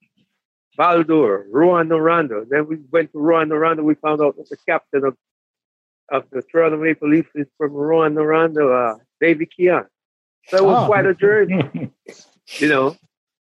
Val-d'Or, 0.76 1.46
Rouyn-Noranda. 1.52 2.46
Then 2.48 2.66
we 2.68 2.76
went 2.92 3.12
to 3.12 3.18
Rouyn-Noranda. 3.18 3.82
We 3.82 3.94
found 3.94 4.20
out 4.20 4.36
that 4.36 4.48
the 4.48 4.56
captain 4.68 5.04
of, 5.04 5.16
of 6.10 6.24
the 6.30 6.42
Toronto 6.42 6.76
Maple 6.78 7.08
Leafs 7.08 7.30
is 7.34 7.46
from 7.56 7.72
Rouyn-Noranda, 7.72 8.94
uh, 8.94 8.98
David 9.20 9.48
Keon. 9.56 9.86
So 10.48 10.58
it 10.58 10.64
was 10.64 10.84
Oh. 10.84 10.86
quite 10.86 11.06
a 11.06 11.14
journey, 11.14 11.90
you 12.60 12.68
know. 12.68 12.96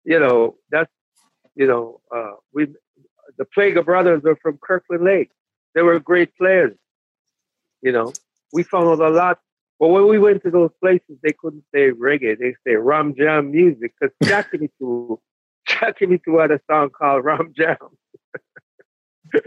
You 0.06 0.20
know, 0.20 0.56
that's, 0.72 0.92
you 1.56 1.68
know, 1.68 2.02
uh, 2.14 2.32
we, 2.54 2.68
the 3.38 3.46
Plager 3.46 3.86
brothers 3.86 4.24
are 4.26 4.36
from 4.38 4.58
Kirkland 4.58 5.04
Lake. 5.04 5.30
They 5.76 5.82
were 5.84 6.00
great 6.00 6.36
players, 6.36 6.76
you 7.82 7.92
know. 7.92 8.12
We 8.52 8.64
found 8.64 8.88
out 8.90 9.00
a 9.00 9.10
lot. 9.14 9.40
But 9.80 9.90
when 9.90 10.08
we 10.08 10.20
went 10.20 10.44
to 10.44 10.52
those 10.52 10.72
places, 10.82 11.18
they 11.24 11.32
couldn't 11.32 11.64
say 11.74 11.92
reggae. 11.92 12.38
They 12.38 12.54
say 12.68 12.76
Ram 12.76 13.16
Jam 13.16 13.52
music 13.52 13.94
because 14.00 14.14
Jackie 14.24 14.70
to 14.80 15.20
had 16.38 16.52
a 16.52 16.60
song 16.70 16.90
called 16.90 17.24
Ram 17.24 17.54
Jam. 17.56 17.78
so 19.34 19.40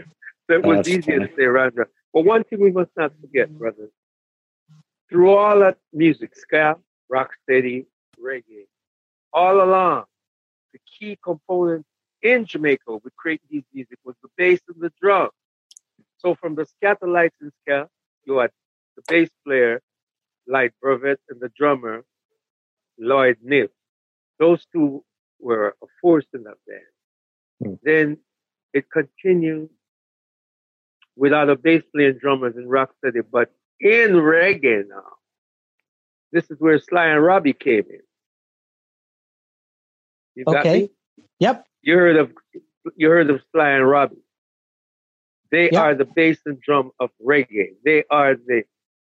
it 0.49 0.65
was 0.65 0.77
That's 0.77 0.89
easier 0.89 1.19
funny. 1.19 1.29
to 1.29 1.35
say 1.35 1.45
Ram 1.45 1.71
Jam. 1.75 1.85
But 2.13 2.25
one 2.25 2.43
thing 2.43 2.61
we 2.61 2.71
must 2.71 2.91
not 2.97 3.13
forget, 3.21 3.49
mm. 3.49 3.59
brothers, 3.59 3.91
through 5.09 5.31
all 5.31 5.59
that 5.59 5.77
music, 5.91 6.35
ska, 6.35 6.77
rocksteady, 7.11 7.85
reggae, 8.19 8.65
all 9.31 9.61
along, 9.61 10.05
the 10.73 10.79
key 10.99 11.17
component 11.23 11.85
in 12.23 12.45
Jamaica 12.45 12.97
with 13.03 13.15
creating 13.15 13.47
these 13.51 13.63
music 13.73 13.99
was 14.03 14.15
the 14.23 14.29
bass 14.37 14.59
and 14.67 14.81
the 14.81 14.91
drum. 14.99 15.29
So 16.17 16.33
from 16.35 16.55
the 16.55 16.65
Skatalites 16.65 17.31
in 17.41 17.51
ska, 17.61 17.87
you 18.25 18.37
had 18.37 18.51
the 18.95 19.03
bass 19.07 19.29
player, 19.45 19.81
Lloyd 20.47 20.73
Brevett, 20.83 21.17
and 21.29 21.39
the 21.39 21.49
drummer, 21.57 22.03
Lloyd 22.99 23.37
Knibb. 23.45 23.69
Those 24.39 24.65
two 24.73 25.03
were 25.39 25.75
a 25.81 25.85
force 26.01 26.25
in 26.33 26.43
that 26.43 26.57
band. 26.67 26.81
Hmm. 27.63 27.73
Then 27.83 28.17
it 28.73 28.85
continued 28.91 29.69
with 31.15 31.31
other 31.33 31.55
bass 31.55 31.83
playing 31.93 32.17
drummers 32.19 32.55
in 32.57 32.65
Rocksteady, 32.67 33.23
but 33.31 33.51
in 33.79 34.11
reggae 34.11 34.87
now. 34.87 35.03
This 36.31 36.49
is 36.49 36.57
where 36.59 36.79
Sly 36.79 37.07
and 37.07 37.23
Robbie 37.23 37.53
came 37.53 37.83
in. 37.89 37.99
You 40.35 40.45
Okay. 40.47 40.89
Yep. 41.39 41.65
You 41.83 41.95
heard 41.95 42.15
of 42.15 42.31
you 42.95 43.09
heard 43.09 43.29
of 43.29 43.41
Sly 43.51 43.69
and 43.69 43.87
Robbie. 43.87 44.23
They 45.51 45.69
Yeah. 45.71 45.81
are 45.83 45.95
the 45.95 46.05
bass 46.05 46.39
and 46.45 46.59
drum 46.59 46.91
of 46.99 47.11
reggae. 47.23 47.75
They 47.85 48.03
are 48.09 48.35
the 48.35 48.63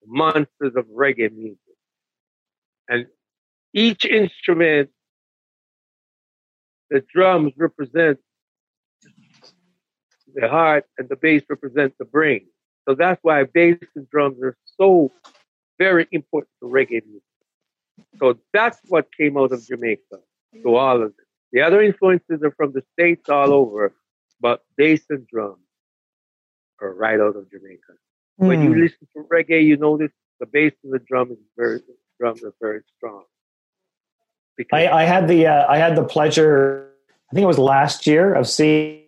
monsters 0.06 0.76
of 0.76 0.86
reggae 0.88 1.32
music. 1.32 1.58
And 2.90 3.08
each 3.74 4.06
instrument, 4.06 4.90
the 6.90 7.04
drums 7.14 7.54
represent 7.58 8.20
the 10.34 10.48
heart 10.48 10.86
and 10.98 11.10
the 11.10 11.16
bass 11.16 11.44
represents 11.50 11.96
the 11.98 12.06
brain. 12.06 12.48
So 12.88 12.96
that's 12.96 13.20
why 13.22 13.44
bass 13.44 13.78
and 13.96 14.10
drums 14.10 14.42
are 14.42 14.58
so 14.78 15.12
very 15.78 16.08
important 16.12 16.50
to 16.62 16.70
reggae 16.70 17.06
music. 17.06 17.24
So 18.20 18.40
that's 18.54 18.80
what 18.88 19.08
came 19.16 19.38
out 19.38 19.52
of 19.52 19.66
Jamaica 19.66 20.20
to 20.64 20.76
all 20.76 21.02
of 21.02 21.10
it. 21.10 21.26
The 21.52 21.62
other 21.62 21.82
influences 21.82 22.42
are 22.44 22.52
from 22.52 22.72
the 22.72 22.84
states 22.94 23.30
all 23.30 23.54
over, 23.54 23.94
but 24.40 24.64
bass 24.78 25.04
and 25.10 25.28
drums 25.28 25.60
are 26.82 26.94
right 26.94 27.20
out 27.20 27.36
of 27.36 27.50
Jamaica. 27.52 27.94
When 28.38 28.64
you 28.64 28.72
Mm. 28.72 28.80
listen 28.80 29.08
to 29.16 29.24
reggae, 29.32 29.64
you 29.64 29.78
notice 29.78 30.12
the 30.40 30.46
bass 30.48 30.74
and 30.84 30.92
the 30.94 31.00
drum 31.00 31.32
is 31.32 31.38
very 31.56 31.82
drums 32.20 32.44
are 32.44 32.54
very 32.62 32.82
strong. 32.98 33.24
Because 34.58 34.78
I, 34.78 35.02
I 35.02 35.04
had 35.04 35.28
the 35.28 35.48
uh, 35.48 35.66
I 35.68 35.78
had 35.78 35.96
the 35.96 36.04
pleasure. 36.04 36.92
I 37.30 37.36
think 37.36 37.44
it 37.44 37.48
was 37.48 37.60
last 37.60 38.08
year 38.08 38.34
of 38.34 38.48
seeing. 38.48 39.04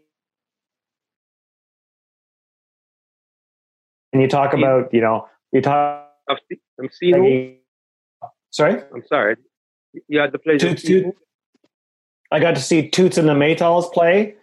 And 4.12 4.21
you 4.21 4.27
talk 4.27 4.53
about 4.53 4.93
you 4.93 5.01
know 5.01 5.27
you 5.51 5.62
talk. 5.62 6.09
I've 6.29 6.38
seen, 6.49 6.59
I'm 6.79 6.89
seeing. 6.91 7.57
Sorry, 8.51 8.81
I'm 8.93 9.03
sorry. 9.07 9.36
You 10.07 10.19
had 10.19 10.31
the 10.31 10.39
pleasure. 10.39 10.67
of 10.67 10.73
Toots, 10.73 10.83
seeing 10.83 11.03
Toots. 11.05 11.17
I 12.31 12.39
got 12.39 12.55
to 12.55 12.62
see 12.62 12.89
Toots 12.89 13.17
and 13.17 13.27
the 13.27 13.33
Maytals 13.33 13.91
play. 13.91 14.36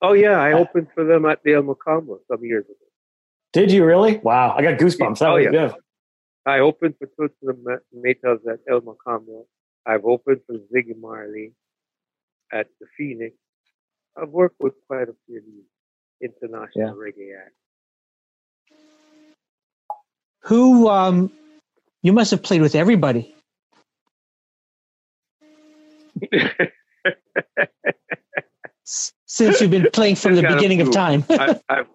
Oh 0.00 0.12
yeah, 0.14 0.40
I 0.40 0.52
opened 0.52 0.88
for 0.94 1.04
them 1.04 1.26
at 1.26 1.42
the 1.44 1.54
El 1.54 1.62
Mocambo 1.62 2.18
some 2.30 2.44
years 2.44 2.64
ago. 2.64 2.87
Did 3.52 3.72
you 3.72 3.84
really? 3.84 4.18
Wow, 4.18 4.54
I 4.56 4.62
got 4.62 4.78
goosebumps. 4.78 5.18
That 5.20 5.28
Oh, 5.30 5.34
was 5.36 5.44
yeah. 5.44 5.50
good. 5.50 5.74
I 6.46 6.58
opened 6.60 6.94
for 6.98 7.06
Toots 7.18 7.34
and 7.42 7.50
the 7.50 7.60
Ma- 7.62 7.76
Maytals 8.04 8.40
at 8.50 8.60
El 8.70 8.80
Mocambo. 8.82 9.46
I've 9.86 10.04
opened 10.04 10.40
for 10.46 10.54
Ziggy 10.56 10.98
Marley 10.98 11.52
at 12.52 12.68
the 12.80 12.86
Phoenix. 12.96 13.34
I've 14.20 14.30
worked 14.30 14.56
with 14.60 14.74
quite 14.86 15.08
a 15.08 15.14
few 15.26 15.38
of 15.38 15.44
these 15.44 15.64
international 16.22 16.94
reggae 16.96 17.36
acts. 17.38 17.54
Who 20.42 20.88
um, 20.88 21.30
you 22.02 22.12
must 22.12 22.30
have 22.30 22.42
played 22.42 22.62
with 22.62 22.74
everybody. 22.74 23.34
Since 29.26 29.60
you've 29.60 29.70
been 29.70 29.88
playing 29.92 30.16
from 30.16 30.34
the 30.34 30.42
Kind 30.42 30.54
of 30.54 30.58
beginning 30.58 30.80
of 30.80 30.90
time. 30.90 31.24
I, 31.30 31.60
I've, 31.68 31.86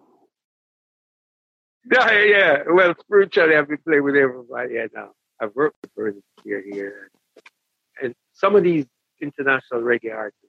yeah, 1.90 2.22
yeah. 2.22 2.62
Well, 2.70 2.94
spiritually, 3.00 3.56
I've 3.56 3.68
been 3.68 3.78
playing 3.78 4.04
with 4.04 4.16
everybody. 4.16 4.74
Yeah, 4.74 4.86
now 4.94 5.10
I've 5.40 5.54
worked 5.54 5.76
with 5.82 5.94
Burning 5.94 6.22
Spear 6.40 6.62
here, 6.70 7.10
and 8.02 8.14
some 8.32 8.56
of 8.56 8.62
these 8.62 8.86
international 9.20 9.82
reggae 9.82 10.14
artists, 10.14 10.40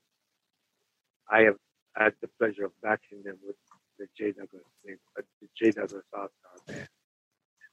I 1.30 1.42
have 1.42 1.56
had 1.96 2.14
the 2.22 2.30
pleasure 2.40 2.66
of 2.66 2.72
backing 2.82 3.24
them 3.24 3.38
with 3.46 3.56
the 3.98 4.08
J. 4.18 4.32
Douglas, 4.32 4.64
uh, 5.18 5.22
the 5.42 5.48
J. 5.58 5.72
Douglas 5.72 6.04
All 6.14 6.28
Star 6.40 6.76
Band, 6.76 6.90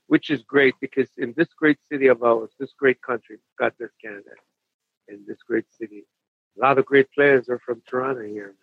which 0.07 0.31
is 0.31 0.43
great 0.43 0.75
because 0.81 1.09
in 1.19 1.35
this 1.37 1.49
great 1.59 1.79
city 1.91 2.07
of 2.07 2.23
ours, 2.23 2.51
this 2.59 2.73
great 2.79 3.01
country, 3.03 3.39
God 3.59 3.73
bless 3.79 3.91
Canada, 4.03 4.31
in 5.09 5.25
this 5.27 5.39
great 5.47 5.67
city, 5.79 6.05
a 6.57 6.61
lot 6.61 6.79
of 6.79 6.85
great 6.85 7.11
players 7.13 7.49
are 7.49 7.61
from 7.65 7.83
Toronto 7.89 8.23
here, 8.23 8.55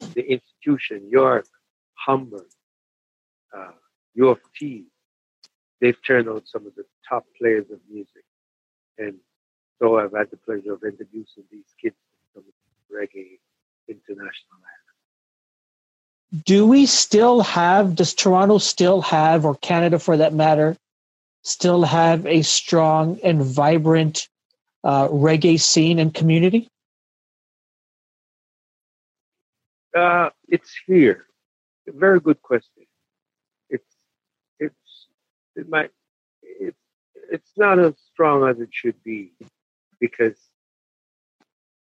man. 0.00 0.10
The 0.14 0.32
institution, 0.32 1.08
York, 1.10 1.46
Humber, 1.94 2.46
uh, 3.56 3.70
U 4.14 4.28
of 4.28 4.38
T, 4.58 4.86
they've 5.80 5.96
turned 6.06 6.28
out 6.28 6.44
some 6.46 6.66
of 6.66 6.74
the 6.74 6.84
top 7.08 7.24
players 7.38 7.66
of 7.70 7.78
music. 7.90 8.24
And 8.98 9.14
so 9.78 9.98
I've 9.98 10.12
had 10.12 10.30
the 10.30 10.36
pleasure 10.36 10.74
of 10.74 10.82
introducing 10.84 11.44
these 11.50 11.64
kids 11.80 11.96
to 12.34 12.40
some 12.40 12.44
reggae 12.94 13.38
international 13.88 14.60
acts. 14.62 16.44
Do 16.44 16.66
we 16.66 16.86
still 16.86 17.42
have, 17.42 17.96
does 17.96 18.14
Toronto 18.14 18.58
still 18.58 19.02
have, 19.02 19.44
or 19.44 19.54
Canada 19.56 19.98
for 19.98 20.16
that 20.16 20.32
matter, 20.32 20.76
still 21.42 21.82
have 21.82 22.26
a 22.26 22.42
strong 22.42 23.18
and 23.22 23.42
vibrant 23.42 24.28
uh, 24.84 25.08
reggae 25.08 25.60
scene 25.60 25.98
and 25.98 26.14
community? 26.14 26.68
Uh, 29.94 30.30
it's 30.48 30.72
here. 30.86 31.26
Very 31.86 32.20
good 32.20 32.40
question. 32.40 32.84
It 35.56 35.68
might 35.68 35.90
it's 36.42 36.78
it's 37.30 37.52
not 37.56 37.78
as 37.78 37.94
strong 38.12 38.48
as 38.48 38.60
it 38.60 38.68
should 38.72 39.02
be 39.02 39.32
because 40.00 40.36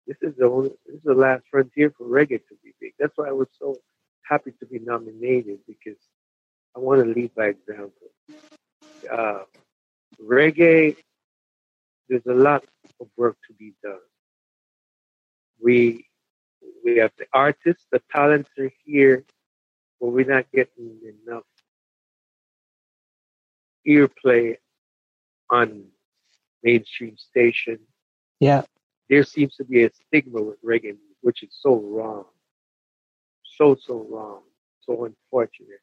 this 0.07 0.17
is 0.21 0.35
the 0.37 0.45
only 0.45 0.69
this 0.85 0.97
is 0.97 1.03
the 1.03 1.13
last 1.13 1.43
frontier 1.49 1.93
for 1.97 2.07
reggae 2.07 2.39
to 2.47 2.55
be 2.63 2.73
big. 2.79 2.93
That's 2.99 3.13
why 3.17 3.29
I 3.29 3.31
was 3.31 3.47
so 3.57 3.77
happy 4.23 4.53
to 4.59 4.65
be 4.65 4.79
nominated 4.79 5.59
because 5.67 5.97
I 6.75 6.79
want 6.79 7.03
to 7.03 7.09
lead 7.09 7.33
by 7.35 7.47
example. 7.47 8.09
Uh, 9.11 9.43
reggae, 10.21 10.95
there's 12.09 12.25
a 12.27 12.33
lot 12.33 12.63
of 12.99 13.07
work 13.17 13.37
to 13.47 13.53
be 13.53 13.73
done. 13.83 13.97
We 15.61 16.07
we 16.83 16.97
have 16.97 17.11
the 17.17 17.27
artists, 17.33 17.85
the 17.91 18.01
talents 18.11 18.49
are 18.59 18.71
here, 18.83 19.23
but 19.99 20.09
we're 20.09 20.25
not 20.25 20.45
getting 20.51 20.99
enough 21.25 21.43
earplay 23.87 24.57
on 25.49 25.85
mainstream 26.63 27.17
station. 27.17 27.79
Yeah. 28.39 28.63
There 29.09 29.23
seems 29.23 29.55
to 29.55 29.65
be 29.65 29.83
a 29.83 29.91
stigma 29.91 30.41
with 30.41 30.61
reggae, 30.63 30.97
which 31.21 31.43
is 31.43 31.49
so 31.59 31.75
wrong. 31.75 32.25
So, 33.57 33.75
so 33.75 34.05
wrong. 34.09 34.41
So 34.81 35.05
unfortunate. 35.05 35.81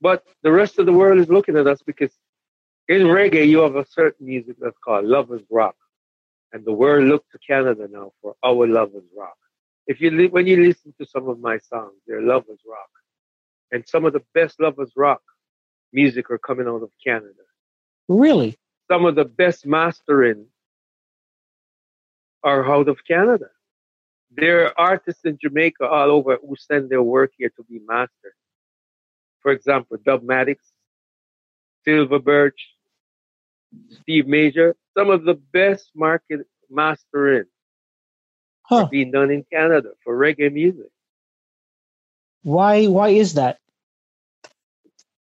But 0.00 0.24
the 0.42 0.52
rest 0.52 0.78
of 0.78 0.86
the 0.86 0.92
world 0.92 1.18
is 1.18 1.28
looking 1.28 1.56
at 1.56 1.66
us 1.66 1.82
because 1.82 2.12
in 2.88 3.02
reggae, 3.02 3.48
you 3.48 3.60
have 3.60 3.76
a 3.76 3.86
certain 3.86 4.26
music 4.26 4.56
that's 4.60 4.76
called 4.84 5.06
lovers 5.06 5.42
rock. 5.50 5.76
And 6.52 6.64
the 6.64 6.72
world 6.72 7.04
looks 7.04 7.26
to 7.32 7.38
Canada 7.38 7.88
now 7.90 8.12
for 8.20 8.34
our 8.44 8.66
lovers 8.66 9.04
rock 9.16 9.36
if 9.86 10.00
you 10.00 10.10
li- 10.10 10.28
when 10.28 10.46
you 10.46 10.64
listen 10.64 10.94
to 10.98 11.06
some 11.06 11.28
of 11.28 11.38
my 11.38 11.58
songs, 11.58 11.94
they're 12.06 12.22
lovers 12.22 12.60
rock, 12.66 12.90
and 13.72 13.86
some 13.86 14.04
of 14.04 14.12
the 14.12 14.22
best 14.32 14.60
lovers 14.60 14.92
rock 14.96 15.22
music 15.94 16.30
are 16.30 16.38
coming 16.38 16.66
out 16.66 16.82
of 16.82 16.90
Canada. 17.04 17.44
Really? 18.08 18.58
Some 18.90 19.06
of 19.06 19.14
the 19.14 19.24
best 19.24 19.64
mastering 19.64 20.46
are 22.42 22.70
out 22.70 22.88
of 22.88 22.98
Canada. 23.06 23.46
There 24.36 24.66
are 24.66 24.74
artists 24.76 25.24
in 25.24 25.38
Jamaica 25.40 25.86
all 25.86 26.10
over 26.10 26.36
who 26.46 26.56
send 26.56 26.90
their 26.90 27.02
work 27.02 27.32
here 27.38 27.50
to 27.56 27.62
be 27.64 27.80
mastered. 27.86 28.34
For 29.40 29.52
example, 29.52 29.96
Dubmatix, 29.98 30.56
Silver 31.84 32.18
Birch, 32.18 32.60
Steve 34.02 34.26
Major, 34.26 34.76
some 34.96 35.10
of 35.10 35.24
the 35.24 35.34
best 35.34 35.90
market 35.94 36.40
mastering 36.70 37.44
Huh. 38.62 38.84
are 38.84 38.88
being 38.88 39.10
done 39.12 39.30
in 39.30 39.44
Canada 39.44 39.90
for 40.02 40.16
reggae 40.18 40.52
music. 40.52 40.90
Why? 42.42 42.86
Why 42.86 43.10
is 43.10 43.34
that? 43.34 43.58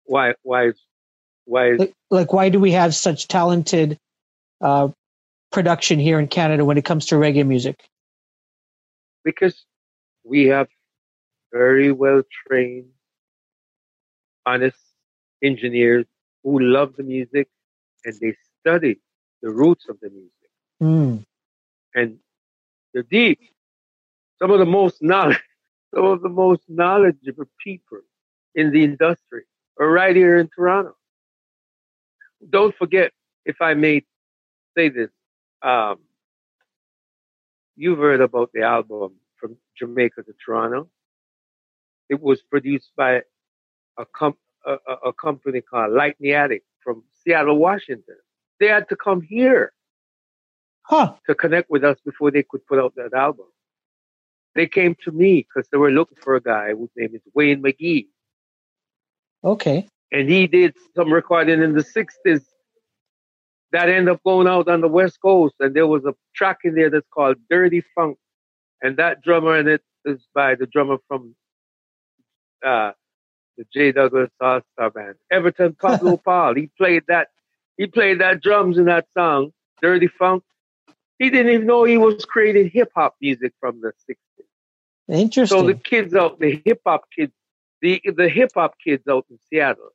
Why? 0.06 0.34
Why? 0.42 0.72
Why? 1.44 1.72
Like, 1.78 1.92
like 2.10 2.32
why 2.32 2.48
do 2.48 2.60
we 2.60 2.72
have 2.72 2.94
such 2.94 3.28
talented 3.28 3.98
uh, 4.60 4.88
production 5.52 5.98
here 5.98 6.18
in 6.18 6.28
Canada 6.28 6.64
when 6.64 6.78
it 6.78 6.84
comes 6.84 7.06
to 7.06 7.16
reggae 7.16 7.46
music? 7.46 7.84
because 9.24 9.64
we 10.24 10.44
have 10.46 10.68
very 11.52 11.92
well 11.92 12.22
trained, 12.46 12.86
honest 14.46 14.78
engineers 15.42 16.06
who 16.44 16.60
love 16.60 16.94
the 16.96 17.02
music 17.02 17.48
and 18.04 18.14
they 18.20 18.34
study 18.60 18.98
the 19.42 19.50
roots 19.50 19.86
of 19.88 19.98
the 20.00 20.10
music 20.10 20.32
Hmm. 20.80 21.16
and 21.94 22.18
they're 22.92 23.02
deep. 23.02 23.40
Some 24.38 24.50
of 24.50 24.58
the 24.58 24.66
most 24.66 25.02
knowledge, 25.02 25.42
some 25.94 26.04
of 26.04 26.22
the 26.22 26.28
most 26.28 26.62
knowledgeable 26.68 27.46
people 27.62 28.00
in 28.54 28.70
the 28.70 28.84
industry 28.84 29.44
are 29.80 29.90
right 29.90 30.14
here 30.16 30.38
in 30.38 30.48
Toronto. 30.54 30.96
Don't 32.48 32.74
forget, 32.76 33.12
if 33.44 33.60
I 33.60 33.74
may 33.74 34.02
say 34.76 34.88
this, 34.88 35.10
um, 35.62 35.98
you've 37.76 37.98
heard 37.98 38.20
about 38.20 38.50
the 38.54 38.62
album 38.62 39.14
from 39.38 39.56
Jamaica 39.78 40.22
to 40.24 40.34
Toronto. 40.44 40.88
It 42.08 42.20
was 42.22 42.42
produced 42.42 42.90
by 42.96 43.22
a, 43.98 44.04
a, 44.66 44.72
a- 45.06 45.08
company 45.12 45.60
called 45.60 45.92
Light 45.92 46.16
in 46.20 46.32
Attic 46.32 46.62
from 46.82 47.02
Seattle, 47.24 47.58
Washington. 47.58 48.16
They 48.60 48.68
had 48.68 48.88
to 48.90 48.96
come 48.96 49.20
here 49.22 49.72
Huh. 50.82 51.14
to 51.26 51.34
connect 51.34 51.68
with 51.68 51.82
us 51.84 51.98
before 52.04 52.30
they 52.30 52.44
could 52.48 52.64
put 52.66 52.78
out 52.78 52.94
that 52.96 53.12
album. 53.12 53.46
They 54.54 54.66
came 54.68 54.96
to 55.04 55.10
me 55.12 55.46
because 55.48 55.68
they 55.70 55.78
were 55.78 55.90
looking 55.90 56.18
for 56.22 56.36
a 56.36 56.40
guy 56.40 56.70
whose 56.74 56.90
name 56.96 57.14
is 57.14 57.22
Wayne 57.34 57.62
McGhie. 57.62 58.06
Okay. 59.46 59.86
And 60.10 60.28
he 60.28 60.48
did 60.48 60.74
some 60.96 61.12
recording 61.12 61.62
in 61.62 61.72
the 61.72 61.84
60s 61.84 62.44
that 63.70 63.88
ended 63.88 64.08
up 64.08 64.22
going 64.24 64.48
out 64.48 64.68
on 64.68 64.80
the 64.80 64.88
West 64.88 65.20
Coast. 65.20 65.54
And 65.60 65.74
there 65.74 65.86
was 65.86 66.04
a 66.04 66.14
track 66.34 66.58
in 66.64 66.74
there 66.74 66.90
that's 66.90 67.06
called 67.14 67.36
Dirty 67.48 67.82
Funk. 67.94 68.18
And 68.82 68.96
that 68.96 69.22
drummer 69.22 69.56
in 69.56 69.68
it 69.68 69.82
is 70.04 70.20
by 70.34 70.56
the 70.56 70.66
drummer 70.66 70.96
from 71.06 71.36
uh, 72.64 72.92
the 73.56 73.64
J. 73.72 73.92
Douglas 73.92 74.30
All 74.40 74.60
Star 74.72 74.90
Band, 74.90 75.14
Everton 75.30 75.76
Pablo 75.80 76.16
Paul. 76.24 76.54
He 76.54 76.70
played 76.76 77.04
that. 77.08 77.28
He 77.76 77.86
played 77.86 78.20
that 78.20 78.42
drums 78.42 78.78
in 78.78 78.86
that 78.86 79.06
song, 79.16 79.52
Dirty 79.80 80.08
Funk. 80.08 80.42
He 81.18 81.30
didn't 81.30 81.52
even 81.52 81.66
know 81.66 81.84
he 81.84 81.98
was 81.98 82.24
creating 82.24 82.70
hip 82.70 82.90
hop 82.94 83.16
music 83.20 83.52
from 83.60 83.80
the 83.80 83.92
60s. 84.10 84.16
Interesting. 85.08 85.58
So 85.58 85.66
the 85.66 85.74
kids 85.74 86.14
out, 86.14 86.40
the 86.40 86.60
hip 86.64 86.80
hop 86.84 87.04
kids, 87.14 87.32
the 87.80 88.00
the 88.16 88.28
hip 88.28 88.50
hop 88.54 88.74
kids 88.82 89.06
out 89.08 89.26
in 89.30 89.38
Seattle, 89.48 89.90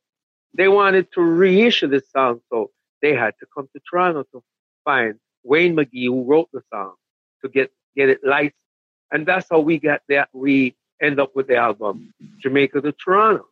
they 0.54 0.68
wanted 0.68 1.12
to 1.12 1.20
reissue 1.20 1.88
this 1.88 2.10
song, 2.10 2.40
so 2.50 2.70
they 3.00 3.14
had 3.14 3.34
to 3.40 3.46
come 3.54 3.68
to 3.74 3.80
Toronto 3.88 4.24
to 4.32 4.42
find 4.84 5.14
Wayne 5.44 5.76
McGhie, 5.76 6.06
who 6.06 6.24
wrote 6.24 6.48
the 6.52 6.62
song, 6.72 6.94
to 7.42 7.48
get 7.48 7.72
get 7.96 8.08
it 8.08 8.20
licensed, 8.24 8.56
and 9.10 9.26
that's 9.26 9.46
how 9.50 9.60
we 9.60 9.78
got 9.78 10.02
that. 10.08 10.28
We 10.32 10.76
end 11.00 11.20
up 11.20 11.34
with 11.34 11.48
the 11.48 11.56
album 11.56 12.14
Jamaica 12.38 12.80
to 12.80 12.92
Toronto. 12.92 13.46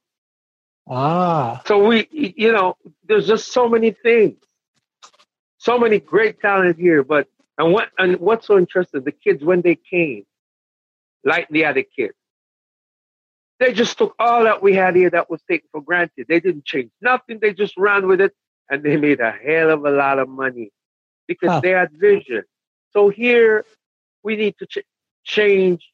ah. 0.89 1.63
So 1.67 1.85
we, 1.85 2.09
you 2.13 2.53
know, 2.53 2.77
there's 3.07 3.27
just 3.27 3.53
so 3.53 3.69
many 3.69 3.91
things, 3.91 4.39
so 5.59 5.79
many 5.79 5.99
great 5.99 6.41
talent 6.41 6.79
here. 6.79 7.03
But 7.03 7.29
and 7.59 7.73
what 7.73 7.91
and 7.99 8.19
what's 8.21 8.47
so 8.47 8.57
interesting, 8.59 9.03
the 9.05 9.13
kids 9.13 9.45
when 9.45 9.63
they 9.63 9.77
came, 9.77 10.25
like 11.25 11.49
the 11.51 11.65
other 11.67 11.83
kids, 11.83 12.15
They 13.61 13.73
just 13.75 13.97
took 13.99 14.15
all 14.19 14.45
that 14.45 14.63
we 14.63 14.75
had 14.75 14.97
here 14.97 15.11
that 15.11 15.31
was 15.31 15.43
taken 15.49 15.69
for 15.71 15.83
granted. 15.83 16.27
They 16.29 16.41
didn't 16.41 16.65
change 16.65 16.91
nothing. 17.01 17.39
They 17.41 17.53
just 17.53 17.77
ran 17.77 18.09
with 18.09 18.21
it 18.21 18.33
and 18.71 18.83
they 18.83 18.97
made 18.97 19.21
a 19.21 19.31
hell 19.31 19.71
of 19.71 19.85
a 19.85 19.91
lot 19.91 20.19
of 20.19 20.29
money 20.29 20.73
because 21.29 21.51
Huh. 21.51 21.61
they 21.61 21.71
had 21.71 21.93
vision. 21.93 22.43
So 22.93 23.11
here 23.11 23.65
we 24.23 24.37
need 24.37 24.57
to 24.59 24.67
ch- 24.67 24.87
change. 25.25 25.89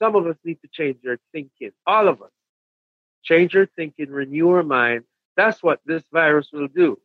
Some 0.00 0.14
of 0.16 0.26
us 0.26 0.36
need 0.44 0.58
to 0.62 0.68
change 0.72 0.98
our 1.06 1.18
thinking. 1.32 1.72
All 1.86 2.08
of 2.08 2.22
us. 2.22 2.30
Change 3.24 3.54
our 3.56 3.66
thinking, 3.76 4.10
renew 4.10 4.48
our 4.50 4.62
mind. 4.62 5.04
That's 5.36 5.62
what 5.62 5.80
this 5.84 6.02
virus 6.12 6.48
will 6.52 6.68
do. 6.68 6.98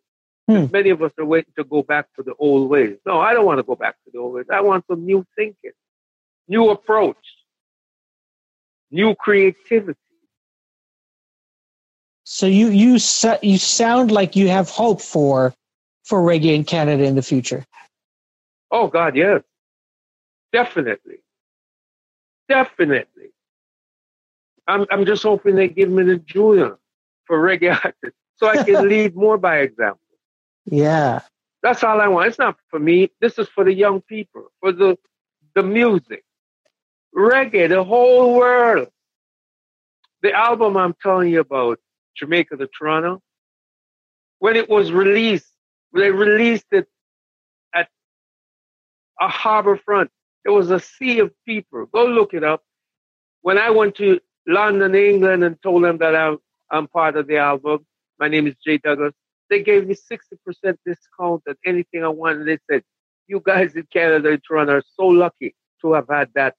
Hmm. 0.47 0.67
Many 0.71 0.91
of 0.91 1.01
us 1.01 1.11
are 1.17 1.25
waiting 1.25 1.53
to 1.57 1.63
go 1.63 1.81
back 1.81 2.07
to 2.17 2.23
the 2.23 2.35
old 2.35 2.69
ways. 2.69 2.97
No, 3.05 3.19
I 3.19 3.33
don't 3.33 3.45
want 3.45 3.57
to 3.59 3.63
go 3.63 3.75
back 3.75 3.95
to 4.05 4.11
the 4.13 4.19
old 4.19 4.33
ways. 4.35 4.45
I 4.51 4.61
want 4.61 4.85
some 4.87 5.05
new 5.05 5.25
thinking, 5.35 5.71
new 6.47 6.69
approach, 6.69 7.17
new 8.91 9.15
creativity. 9.15 9.99
So 12.23 12.47
you 12.47 12.69
you 12.69 12.97
you 13.41 13.57
sound 13.57 14.11
like 14.11 14.35
you 14.35 14.49
have 14.49 14.69
hope 14.69 15.01
for 15.01 15.53
for 16.03 16.21
reggae 16.21 16.55
in 16.55 16.63
Canada 16.63 17.03
in 17.03 17.15
the 17.15 17.21
future. 17.21 17.65
Oh 18.71 18.87
God, 18.87 19.15
yes, 19.15 19.43
definitely, 20.51 21.19
definitely. 22.49 23.31
I'm 24.67 24.85
I'm 24.89 25.05
just 25.05 25.23
hoping 25.23 25.55
they 25.55 25.67
give 25.67 25.89
me 25.89 26.03
the 26.03 26.17
Juno 26.17 26.79
for 27.25 27.39
reggae 27.39 27.79
artists, 27.83 28.19
so 28.37 28.47
I 28.47 28.57
can 28.57 28.89
lead 28.89 29.15
more 29.15 29.37
by 29.37 29.59
example. 29.59 29.99
Yeah. 30.65 31.21
That's 31.61 31.83
all 31.83 31.99
I 31.99 32.07
want. 32.07 32.27
It's 32.27 32.39
not 32.39 32.57
for 32.69 32.79
me. 32.79 33.11
This 33.21 33.39
is 33.39 33.47
for 33.47 33.63
the 33.63 33.73
young 33.73 34.01
people, 34.01 34.51
for 34.59 34.71
the 34.71 34.97
the 35.55 35.63
music, 35.63 36.23
reggae, 37.15 37.69
the 37.69 37.83
whole 37.83 38.35
world. 38.35 38.89
The 40.21 40.33
album 40.33 40.75
I'm 40.77 40.95
telling 41.01 41.31
you 41.31 41.39
about, 41.39 41.79
Jamaica 42.17 42.57
to 42.57 42.67
Toronto, 42.67 43.21
when 44.39 44.55
it 44.55 44.69
was 44.69 44.91
released, 44.91 45.51
they 45.93 46.11
released 46.11 46.65
it 46.71 46.87
at 47.73 47.87
a 49.19 49.27
harbor 49.27 49.77
front. 49.77 50.09
There 50.43 50.53
was 50.53 50.71
a 50.71 50.79
sea 50.79 51.19
of 51.19 51.31
people. 51.47 51.85
Go 51.87 52.05
look 52.05 52.33
it 52.33 52.43
up. 52.43 52.63
When 53.41 53.57
I 53.57 53.69
went 53.69 53.95
to 53.95 54.19
London, 54.47 54.95
England, 54.95 55.43
and 55.43 55.61
told 55.61 55.83
them 55.83 55.97
that 55.99 56.15
I'm, 56.15 56.37
I'm 56.71 56.87
part 56.87 57.15
of 57.15 57.27
the 57.27 57.37
album, 57.37 57.85
my 58.19 58.27
name 58.27 58.47
is 58.47 58.55
Jay 58.65 58.77
Douglas, 58.77 59.13
they 59.49 59.61
gave 59.61 59.87
me 59.87 59.95
60% 59.95 60.77
discount 60.85 61.43
on 61.47 61.55
anything 61.65 62.03
I 62.03 62.07
wanted. 62.07 62.47
They 62.47 62.57
said, 62.69 62.83
you 63.27 63.41
guys 63.43 63.75
in 63.75 63.87
Canada 63.91 64.29
and 64.29 64.41
Toronto 64.43 64.73
are 64.73 64.83
so 64.95 65.05
lucky 65.05 65.55
to 65.81 65.93
have 65.93 66.07
had 66.09 66.29
that 66.35 66.55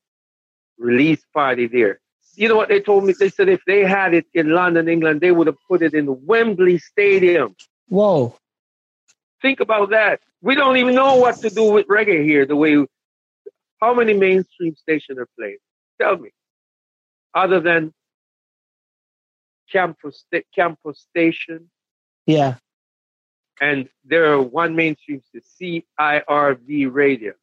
release 0.79 1.25
party 1.33 1.67
there. 1.67 2.01
You 2.35 2.49
know 2.49 2.57
what 2.57 2.69
they 2.69 2.81
told 2.81 3.05
me? 3.05 3.15
They 3.19 3.31
said 3.31 3.49
if 3.49 3.63
they 3.67 3.85
had 3.85 4.13
it 4.13 4.27
in 4.35 4.51
London, 4.51 4.89
England, 4.89 5.21
they 5.23 5.31
would 5.31 5.47
have 5.47 5.57
put 5.69 5.83
it 5.83 5.95
in 5.95 6.05
the 6.07 6.13
Wembley 6.13 6.79
Stadium. 6.79 7.57
Whoa. 7.89 8.37
Think 9.41 9.61
about 9.61 9.91
that. 9.91 10.21
We 10.43 10.55
don't 10.55 10.77
even 10.77 10.95
know 10.95 11.17
what 11.17 11.37
to 11.37 11.51
do 11.51 11.73
with 11.73 11.87
reggae 11.87 12.25
here. 12.25 12.45
The 12.45 12.57
way, 12.57 12.85
how 13.81 13.95
many 13.95 14.13
mainstream 14.13 14.75
stations 14.77 15.19
are 15.19 15.29
playing? 15.39 15.59
Tell 16.01 16.17
me. 16.19 16.31
Other 17.35 17.61
than 17.61 17.93
campus 19.73 20.25
campus 20.55 21.01
station, 21.01 21.71
Yeah. 22.27 22.57
and 23.61 23.89
there 24.05 24.33
are 24.33 24.41
one 24.43 24.77
mainstream 24.77 25.23
station, 25.23 25.83
CIRV 25.99 26.93
Radio. 26.93 27.35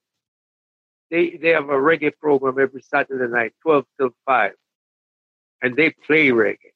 They 1.13 1.37
they 1.39 1.49
have 1.49 1.69
a 1.69 1.73
reggae 1.73 2.11
program 2.19 2.57
every 2.59 2.81
Saturday 2.81 3.31
night, 3.31 3.53
twelve 3.61 3.85
till 3.99 4.09
five, 4.25 4.53
and 5.61 5.75
they 5.75 5.91
play 5.91 6.29
reggae. 6.29 6.73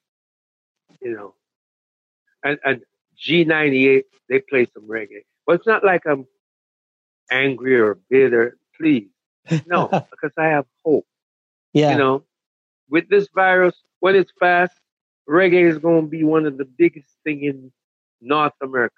You 1.02 1.16
know, 1.16 1.34
and 2.44 2.60
and 2.64 2.82
G 3.18 3.46
ninety 3.46 3.88
eight 3.88 4.06
they 4.30 4.38
play 4.48 4.68
some 4.72 4.88
reggae. 4.88 5.26
But 5.48 5.54
it's 5.56 5.66
not 5.66 5.84
like 5.84 6.06
I'm 6.06 6.28
angry 7.32 7.80
or 7.80 7.98
bitter. 8.12 8.60
Please, 8.80 9.10
no, 9.66 9.88
because 9.88 10.34
I 10.38 10.46
have 10.50 10.68
hope. 10.86 11.08
Yeah. 11.74 11.94
You 11.94 11.98
know, 11.98 12.24
with 12.92 13.10
this 13.10 13.30
virus, 13.34 13.74
when 14.02 14.16
it's 14.16 14.32
past, 14.40 14.80
reggae 15.28 15.68
is 15.68 15.80
going 15.80 16.04
to 16.04 16.08
be 16.08 16.24
one 16.24 16.46
of 16.46 16.60
the 16.60 16.66
biggest 16.66 17.10
thing 17.24 17.44
in 17.44 17.72
North 18.22 18.54
America. 18.62 18.94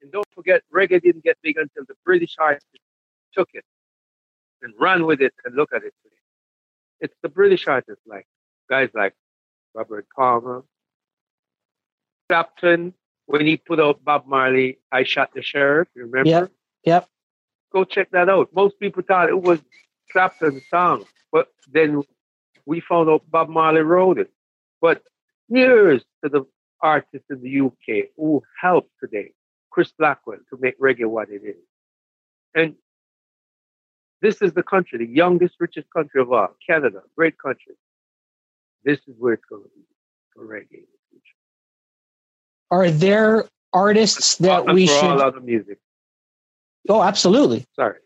And 0.00 0.10
don't 0.10 0.26
forget, 0.34 0.62
reggae 0.74 1.02
didn't 1.02 1.24
get 1.24 1.36
big 1.42 1.58
until 1.58 1.84
the 1.86 1.94
British 2.06 2.36
artists 2.38 2.70
took 3.34 3.50
it 3.52 3.66
and 4.62 4.72
ran 4.78 5.06
with 5.06 5.20
it 5.20 5.34
and 5.44 5.54
look 5.54 5.70
at 5.72 5.82
it 5.82 5.94
today. 6.02 6.16
It's 7.00 7.14
the 7.22 7.28
British 7.28 7.66
artists 7.66 8.02
like 8.06 8.26
guys 8.70 8.90
like 8.94 9.14
Robert 9.74 10.06
Palmer, 10.16 10.64
Clapton, 12.28 12.94
when 13.26 13.46
he 13.46 13.56
put 13.56 13.80
out 13.80 14.04
Bob 14.04 14.26
Marley, 14.26 14.78
I 14.90 15.04
Shot 15.04 15.30
the 15.34 15.42
Sheriff, 15.42 15.88
you 15.94 16.02
remember? 16.06 16.28
Yep. 16.28 16.52
Yep. 16.84 17.08
Go 17.72 17.84
check 17.84 18.10
that 18.10 18.28
out. 18.28 18.50
Most 18.54 18.78
people 18.78 19.02
thought 19.02 19.28
it 19.28 19.40
was 19.40 19.60
Clapton's 20.10 20.62
song, 20.68 21.04
but 21.30 21.48
then 21.70 22.02
we 22.66 22.80
found 22.80 23.08
out 23.08 23.22
Bob 23.30 23.48
Marley 23.48 23.80
wrote 23.80 24.18
it. 24.18 24.30
But 24.80 25.02
here's 25.48 26.02
to 26.22 26.28
the 26.28 26.44
artists 26.80 27.26
in 27.30 27.40
the 27.42 27.60
UK 27.60 28.10
who 28.16 28.42
helped 28.60 28.90
today, 29.00 29.32
Chris 29.70 29.92
Blackwell, 29.98 30.38
to 30.50 30.58
make 30.60 30.78
reggae 30.78 31.06
what 31.06 31.30
it 31.30 31.42
is. 31.44 31.64
And 32.54 32.74
this 34.22 34.40
is 34.40 34.52
the 34.54 34.62
country, 34.62 34.98
the 34.98 35.06
youngest, 35.12 35.56
richest 35.58 35.88
country 35.94 36.20
of 36.22 36.32
all, 36.32 36.48
Canada, 36.66 37.02
great 37.16 37.36
country. 37.38 37.74
This 38.84 38.98
is 39.08 39.14
where 39.18 39.34
it's 39.34 39.44
going 39.50 39.62
to 39.64 39.68
be 39.76 39.82
for 40.34 40.44
reggae 40.46 40.72
in 40.72 40.86
the 40.92 41.00
future. 41.10 41.36
Are 42.70 42.90
there 42.90 43.44
artists 43.72 44.36
that 44.36 44.64
we 44.72 44.86
for 44.86 44.92
all 44.94 45.00
should? 45.00 45.20
other 45.20 45.40
music. 45.40 45.78
Oh, 46.88 47.02
absolutely. 47.02 47.64
Sorry. 47.76 47.98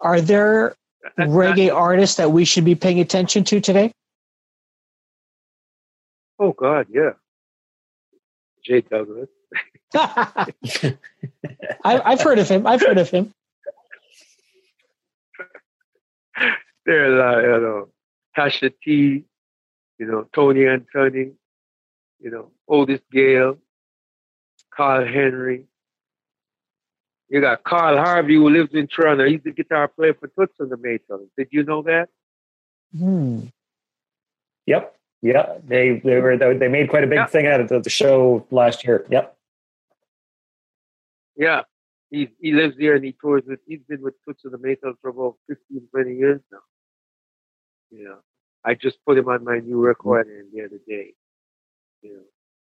Are 0.00 0.20
there 0.20 0.74
And- 1.18 1.32
reggae 1.32 1.74
artists 1.74 2.16
that 2.16 2.30
we 2.32 2.44
should 2.44 2.64
be 2.64 2.74
paying 2.74 3.00
attention 3.00 3.44
to 3.44 3.60
today? 3.60 3.92
Oh 6.38 6.52
God, 6.52 6.86
yeah. 6.90 7.10
Jay 8.64 8.80
Douglas. 8.82 9.28
I, 9.94 10.46
I've 11.84 12.20
heard 12.20 12.38
of 12.38 12.48
him. 12.48 12.66
I've 12.66 12.80
heard 12.80 12.98
of 12.98 13.10
him. 13.10 13.32
There 16.90 17.22
are, 17.22 17.42
you 17.42 17.62
know, 17.62 17.88
Tasha 18.36 18.72
T, 18.82 19.24
you 20.00 20.06
know, 20.06 20.26
Tony 20.34 20.62
Antoni, 20.62 21.34
you 22.18 22.30
know, 22.32 22.50
Otis 22.66 23.00
Gale, 23.12 23.58
Carl 24.74 25.06
Henry. 25.06 25.66
You 27.28 27.40
got 27.40 27.62
Carl 27.62 27.96
Harvey 27.96 28.34
who 28.34 28.50
lives 28.50 28.70
in 28.74 28.88
Toronto. 28.88 29.24
He's 29.28 29.40
the 29.44 29.52
guitar 29.52 29.86
player 29.86 30.14
for 30.14 30.26
Toots 30.36 30.54
and 30.58 30.68
the 30.68 30.74
Maytals. 30.76 31.28
Did 31.38 31.46
you 31.52 31.62
know 31.62 31.82
that? 31.82 32.08
Hmm. 32.98 33.42
Yep. 34.66 34.96
Yeah. 35.22 35.58
They 35.64 36.00
they 36.04 36.16
were 36.20 36.36
they 36.36 36.66
made 36.66 36.90
quite 36.90 37.04
a 37.04 37.06
big 37.06 37.18
Yeah. 37.18 37.26
thing 37.26 37.46
out 37.46 37.60
of 37.60 37.68
the, 37.68 37.78
the 37.78 37.88
show 37.90 38.44
last 38.50 38.82
year. 38.84 39.06
Yep. 39.10 39.36
Yeah. 41.36 41.62
He 42.10 42.30
he 42.40 42.50
lives 42.50 42.74
there 42.80 42.96
and 42.96 43.04
he 43.04 43.12
tours 43.12 43.44
with 43.46 43.60
he's 43.68 43.78
been 43.88 44.02
with 44.02 44.14
Toots 44.26 44.42
and 44.44 44.52
the 44.52 44.58
Maytals 44.58 44.96
for 45.00 45.10
about 45.10 45.36
15, 45.48 45.86
20 45.92 46.16
years 46.16 46.40
now. 46.50 46.58
Yeah. 47.90 48.16
I 48.64 48.74
just 48.74 48.98
put 49.06 49.18
him 49.18 49.28
on 49.28 49.44
my 49.44 49.58
new 49.58 49.78
recording 49.80 50.48
the 50.52 50.64
other 50.64 50.80
day. 50.86 51.14
You 52.02 52.14
know. 52.14 52.22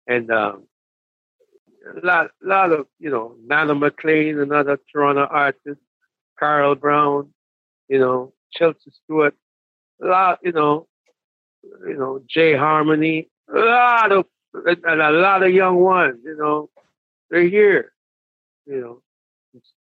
And 0.08 0.32
um 0.32 0.68
a 1.86 2.06
lot 2.06 2.32
lot 2.42 2.72
of, 2.72 2.88
you 3.00 3.10
know, 3.10 3.36
Nana 3.46 3.76
McLean, 3.76 4.40
another 4.40 4.80
Toronto 4.92 5.26
artist, 5.30 5.82
Carl 6.40 6.76
Brown, 6.76 7.34
you 7.90 8.00
know, 8.00 8.34
Chelsea 8.54 8.92
Stewart, 9.04 9.36
a 10.02 10.08
lot, 10.08 10.40
you 10.44 10.52
know, 10.54 10.88
you 11.88 11.96
know, 11.98 12.22
Jay 12.30 12.56
Harmony, 12.56 13.30
a 13.54 13.60
lot 13.60 14.12
of 14.12 14.26
and 14.54 15.02
a 15.02 15.12
lot 15.12 15.44
of 15.44 15.52
young 15.52 15.78
ones, 15.78 16.20
you 16.24 16.38
know, 16.38 16.70
they're 17.30 17.48
here. 17.50 17.94
You 18.66 18.82
know, 18.82 19.02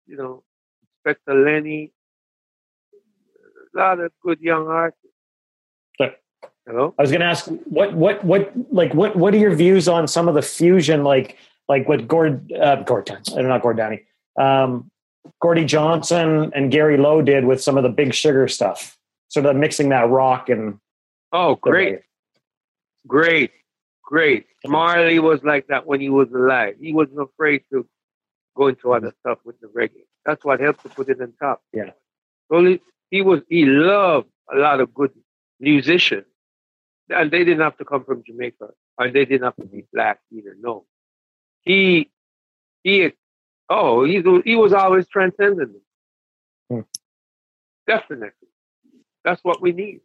you 0.07 0.17
know, 0.17 0.45
Inspector 1.05 1.35
Lenny, 1.35 1.93
a 3.75 3.79
lot 3.79 4.01
of 4.01 4.13
good 4.23 4.41
young 4.41 4.69
artists. 4.69 5.05
Hello? 6.69 6.95
I 6.99 7.03
was 7.03 7.11
going 7.11 7.21
to 7.21 7.27
ask 7.27 7.47
what 7.65 7.95
what 7.95 8.23
what 8.23 8.53
like 8.71 8.93
what 8.93 9.17
what 9.17 9.33
are 9.33 9.39
your 9.39 9.55
views 9.55 9.89
on 9.89 10.07
some 10.07 10.29
of 10.29 10.35
the 10.35 10.43
fusion 10.43 11.03
like 11.03 11.39
like 11.67 11.89
what 11.89 12.07
Gord 12.07 12.53
uh, 12.53 12.77
Gord 12.83 13.07
don't 13.07 13.49
know 13.49 13.59
Gord 13.59 13.79
Downey 13.79 14.03
um, 14.39 14.91
Gordie 15.41 15.65
Johnson 15.65 16.53
and 16.55 16.71
Gary 16.71 16.99
Lowe 16.99 17.23
did 17.23 17.47
with 17.47 17.63
some 17.63 17.77
of 17.77 17.83
the 17.83 17.89
Big 17.89 18.15
Sugar 18.15 18.49
stuff, 18.49 18.99
sort 19.29 19.47
of 19.47 19.57
mixing 19.57 19.89
that 19.91 20.09
rock 20.09 20.49
and 20.49 20.79
Oh, 21.33 21.57
great, 21.57 22.01
great, 23.07 23.51
great. 24.03 24.47
Marley 24.67 25.19
was 25.19 25.43
like 25.45 25.67
that 25.69 25.87
when 25.87 26.01
he 26.01 26.09
was 26.09 26.29
alive. 26.33 26.77
He 26.81 26.93
wasn't 26.93 27.21
afraid 27.21 27.63
to 27.73 27.87
go 28.57 28.69
into 28.69 28.93
other 28.93 29.13
stuff 29.21 29.39
with 29.45 29.61
the 29.61 29.69
reggae. 29.69 30.07
That's 30.25 30.45
what 30.45 30.61
helped 30.61 30.83
to 30.83 30.89
put 30.89 31.09
it 31.09 31.21
on 31.21 31.33
top. 31.41 31.63
Yeah. 31.73 31.91
So 32.51 32.65
he, 32.65 32.81
he 33.11 33.23
was 33.23 33.41
he 33.49 33.67
loved 33.67 34.29
a 34.53 34.57
lot 34.57 34.81
of 34.81 34.95
good 34.95 35.13
musicians. 35.61 36.25
And 37.11 37.31
they 37.31 37.39
didn't 37.45 37.61
have 37.61 37.77
to 37.79 37.85
come 37.85 38.05
from 38.05 38.23
Jamaica, 38.27 38.69
and 38.99 39.15
they 39.15 39.25
didn't 39.25 39.45
have 39.45 39.57
to 39.57 39.65
be 39.65 39.85
black 39.93 40.21
either. 40.31 40.57
No, 40.61 40.85
he 41.63 42.11
he 42.83 43.13
oh 43.71 44.05
he 44.05 44.23
he 44.45 44.57
was 44.57 44.73
always 44.73 45.09
transcendent. 45.09 45.73
Hmm. 46.71 46.81
Definitely, 47.87 48.49
that's 49.25 49.43
what 49.43 49.63
we 49.63 49.73
need. 49.73 50.01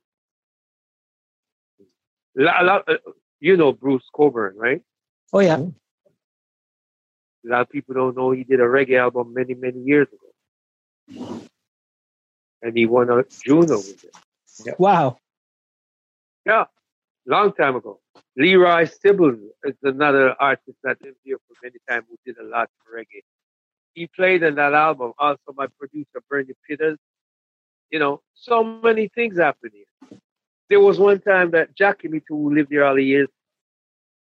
La- 2.36 2.62
la- 2.62 2.84
uh, 2.88 2.98
you 3.42 3.58
know 3.58 3.74
Bruce 3.74 4.08
Cockburn, 4.16 4.56
right? 4.56 4.82
Oh 5.34 5.40
yeah. 5.40 5.58
A 5.58 7.50
lot 7.50 7.62
of 7.62 7.70
people 7.70 7.94
don't 7.96 8.16
know 8.16 8.32
he 8.32 8.46
did 8.46 8.62
a 8.62 8.64
reggae 8.64 8.98
album 8.98 9.34
many 9.34 9.54
many 9.56 9.82
years 9.82 10.08
ago, 10.08 11.40
and 12.62 12.78
he 12.78 12.86
won 12.86 13.10
a 13.10 13.24
Juno 13.46 13.76
with 13.78 14.06
it. 14.06 14.16
Wow. 14.80 15.18
Yeah, 16.46 16.66
long 17.26 17.54
time 17.54 17.76
ago. 17.76 18.00
Leroy 18.38 18.86
Sibbles 18.86 19.40
is 19.64 19.76
another 19.84 20.36
artist 20.40 20.78
that 20.84 20.98
lived 21.04 21.18
here 21.24 21.38
for 21.48 21.56
many 21.64 21.78
times 21.90 22.06
who 22.10 22.18
did 22.26 22.38
a 22.40 22.48
lot 22.48 22.70
for 22.84 22.98
reggae. 23.00 23.22
He 23.94 24.08
played 24.08 24.44
in 24.44 24.56
that 24.56 24.74
album. 24.74 25.14
Also, 25.20 25.54
my 25.56 25.68
producer, 25.80 26.22
Bernie 26.30 26.54
Peters. 26.68 26.98
You 27.92 28.00
know, 28.00 28.22
so 28.34 28.64
many 28.64 29.08
things 29.10 29.38
happened 29.38 29.74
here. 29.74 30.20
There 30.70 30.80
was 30.80 30.98
one 31.00 31.20
time 31.22 31.52
that 31.52 31.76
Jackie 31.76 32.08
Mittoo, 32.08 32.30
who 32.30 32.54
lived 32.56 32.72
here 32.72 32.84
all 32.84 32.96
the 32.96 33.04
years, 33.06 33.30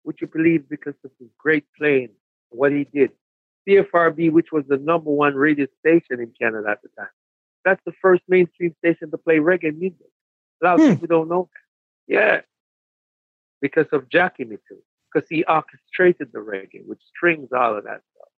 would 0.04 0.20
you 0.20 0.26
believe 0.26 0.68
because 0.68 0.94
of 1.04 1.10
his 1.20 1.28
great 1.38 1.64
playing, 1.78 2.08
what 2.48 2.72
he 2.72 2.84
did. 2.84 3.12
CFRB, 3.68 4.32
which 4.32 4.50
was 4.50 4.64
the 4.66 4.78
number 4.78 5.10
one 5.10 5.34
radio 5.36 5.66
station 5.78 6.18
in 6.20 6.32
Canada 6.40 6.68
at 6.70 6.82
the 6.82 6.88
time. 6.98 7.10
That's 7.64 7.80
the 7.84 7.92
first 8.00 8.22
mainstream 8.26 8.74
station 8.78 9.10
to 9.10 9.18
play 9.18 9.36
reggae 9.36 9.76
music. 9.76 10.08
A 10.62 10.64
lot 10.66 10.80
of 10.80 10.86
Hmm. 10.86 10.92
people 10.94 11.06
don't 11.06 11.28
know 11.28 11.48
that. 12.08 12.12
Yeah. 12.12 12.40
Because 13.60 13.86
of 13.92 14.08
Jackie 14.08 14.44
Me 14.44 14.56
Too. 14.68 14.78
Because 15.12 15.28
he 15.28 15.44
orchestrated 15.44 16.32
the 16.32 16.38
reggae 16.38 16.86
with 16.86 16.98
strings, 17.14 17.48
all 17.52 17.76
of 17.76 17.84
that 17.84 18.02
stuff. 18.12 18.28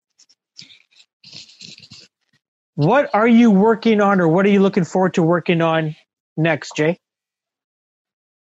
What 2.75 3.11
are 3.15 3.29
you 3.29 3.51
working 3.51 4.01
on, 4.01 4.21
or 4.21 4.29
what 4.29 4.47
are 4.47 4.51
you 4.51 4.61
looking 4.61 4.85
forward 4.85 5.15
to 5.15 5.23
working 5.23 5.61
on 5.61 5.95
next, 6.37 6.75
Jay? 6.77 6.99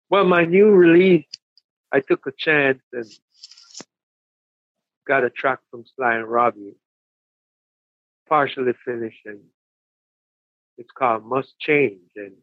Well, 0.09 0.25
my 0.25 0.43
new 0.43 0.69
release, 0.71 1.25
I 1.91 2.01
took 2.01 2.27
a 2.27 2.31
chance 2.37 2.81
and 2.91 3.05
got 5.07 5.23
a 5.23 5.29
track 5.29 5.59
from 5.71 5.85
Sly 5.95 6.15
and 6.15 6.27
Robbie, 6.27 6.75
partially 8.27 8.73
finished, 8.83 9.25
and 9.25 9.39
it's 10.77 10.91
called 10.91 11.25
"Must 11.25 11.57
Change." 11.59 12.11
And 12.17 12.33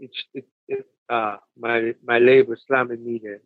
it's 0.00 0.24
it, 0.32 0.46
it, 0.68 0.86
uh, 1.12 1.36
my 1.58 1.94
my 2.02 2.18
label 2.18 2.56
Slam 2.66 2.88
Media. 3.04 3.36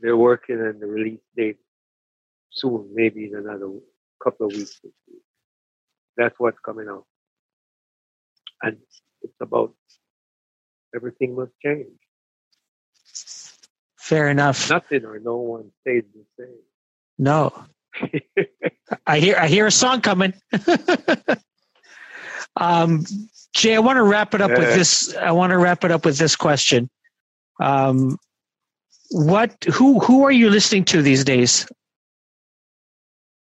They're 0.00 0.16
working 0.16 0.60
on 0.60 0.78
the 0.80 0.86
release 0.86 1.24
date 1.36 1.58
soon, 2.50 2.90
maybe 2.94 3.24
in 3.24 3.34
another 3.34 3.68
couple 4.22 4.46
of 4.46 4.52
weeks. 4.52 4.80
That's 6.16 6.34
what's 6.38 6.58
coming 6.64 6.88
out, 6.88 7.06
and 8.62 8.76
it's 9.22 9.40
about 9.40 9.74
everything 10.94 11.34
must 11.34 11.52
change. 11.64 11.88
Fair 13.96 14.28
enough. 14.28 14.68
Nothing 14.68 15.04
or 15.04 15.18
no 15.18 15.36
one 15.36 15.70
stays 15.80 16.04
the 16.14 16.24
same. 16.38 16.62
No. 17.18 17.52
I 19.06 19.18
hear 19.18 19.36
I 19.38 19.46
hear 19.48 19.66
a 19.66 19.72
song 19.72 20.00
coming. 20.00 20.34
um, 22.56 23.04
Jay, 23.54 23.74
I 23.74 23.78
want 23.78 23.96
to 23.96 24.02
wrap 24.02 24.34
it 24.34 24.40
up 24.40 24.50
with 24.50 24.74
this. 24.74 25.14
I 25.16 25.32
want 25.32 25.50
to 25.50 25.58
wrap 25.58 25.84
it 25.84 25.90
up 25.90 26.04
with 26.04 26.18
this 26.18 26.36
question. 26.36 26.88
Um, 27.60 28.18
what 29.10 29.64
who 29.64 29.98
who 30.00 30.24
are 30.24 30.30
you 30.30 30.50
listening 30.50 30.84
to 30.86 31.02
these 31.02 31.24
days? 31.24 31.66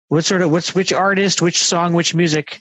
What 0.09 0.25
sort 0.25 0.43
of 0.43 0.51
what's 0.51 0.75
which 0.75 0.93
artist, 0.93 1.43
which 1.43 1.63
song, 1.63 1.93
which 1.93 2.15
music? 2.15 2.61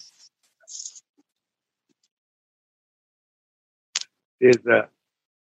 there's 4.40 4.66
a 4.66 4.88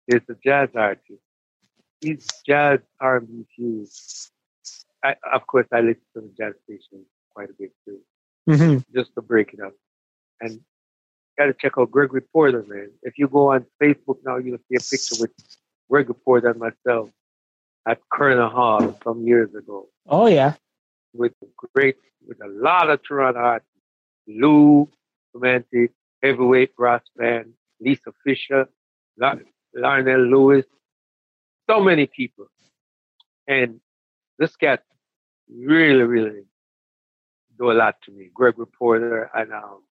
there's 0.06 0.22
a 0.28 0.34
jazz 0.44 0.68
artist. 0.74 1.20
He's 2.00 2.26
jazz 2.46 2.80
R&B 3.00 3.46
fused. 3.56 4.30
Of 5.32 5.46
course, 5.46 5.66
I 5.72 5.80
listen 5.80 6.02
to 6.14 6.20
the 6.20 6.32
jazz 6.38 6.54
station 6.64 7.04
quite 7.34 7.50
a 7.50 7.54
bit 7.58 7.72
too, 7.84 7.98
hmm 8.46 8.78
just 8.94 9.14
to 9.14 9.22
break 9.22 9.54
it 9.54 9.60
up. 9.60 9.72
And 10.40 10.60
got 11.38 11.46
to 11.46 11.54
check 11.54 11.72
out 11.78 11.90
Gregory 11.90 12.20
Porter, 12.20 12.64
man. 12.66 12.90
If 13.02 13.18
you 13.18 13.28
go 13.28 13.52
on 13.52 13.66
Facebook 13.82 14.18
now, 14.24 14.36
you'll 14.36 14.58
see 14.68 14.76
a 14.76 14.80
picture 14.80 15.16
with 15.20 15.32
Gregory 15.90 16.14
Porter 16.24 16.48
and 16.50 16.60
myself 16.60 17.10
at 17.86 17.98
Koerner 18.12 18.50
Hall 18.50 18.98
some 19.04 19.26
years 19.26 19.54
ago 19.54 19.88
Oh 20.08 20.26
yeah. 20.26 20.54
with 21.12 21.32
great, 21.74 21.96
with 22.26 22.42
a 22.42 22.48
lot 22.48 22.88
of 22.90 23.02
Toronto 23.02 23.38
artists. 23.40 23.68
Lou 24.26 24.88
Pomanti, 25.36 25.90
Heavyweight 26.22 26.74
Brass 26.76 27.02
Band, 27.16 27.52
Lisa 27.80 28.12
Fisher, 28.24 28.66
Lionel 29.18 30.20
Lewis, 30.20 30.64
so 31.68 31.80
many 31.80 32.06
people. 32.06 32.46
And 33.46 33.80
this 34.38 34.56
cat 34.56 34.82
really, 35.54 36.02
really 36.04 36.44
do 37.58 37.70
a 37.70 37.74
lot 37.74 37.96
to 38.04 38.10
me. 38.12 38.30
Gregory 38.32 38.66
Porter 38.66 39.30
and 39.34 39.52
um 39.52 39.82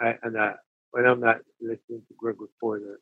I, 0.00 0.14
and 0.22 0.36
uh, 0.36 0.54
when 0.90 1.06
I'm 1.06 1.20
not 1.20 1.38
listening 1.60 2.02
to 2.08 2.14
Gregory 2.16 2.48
Porter, 2.60 3.00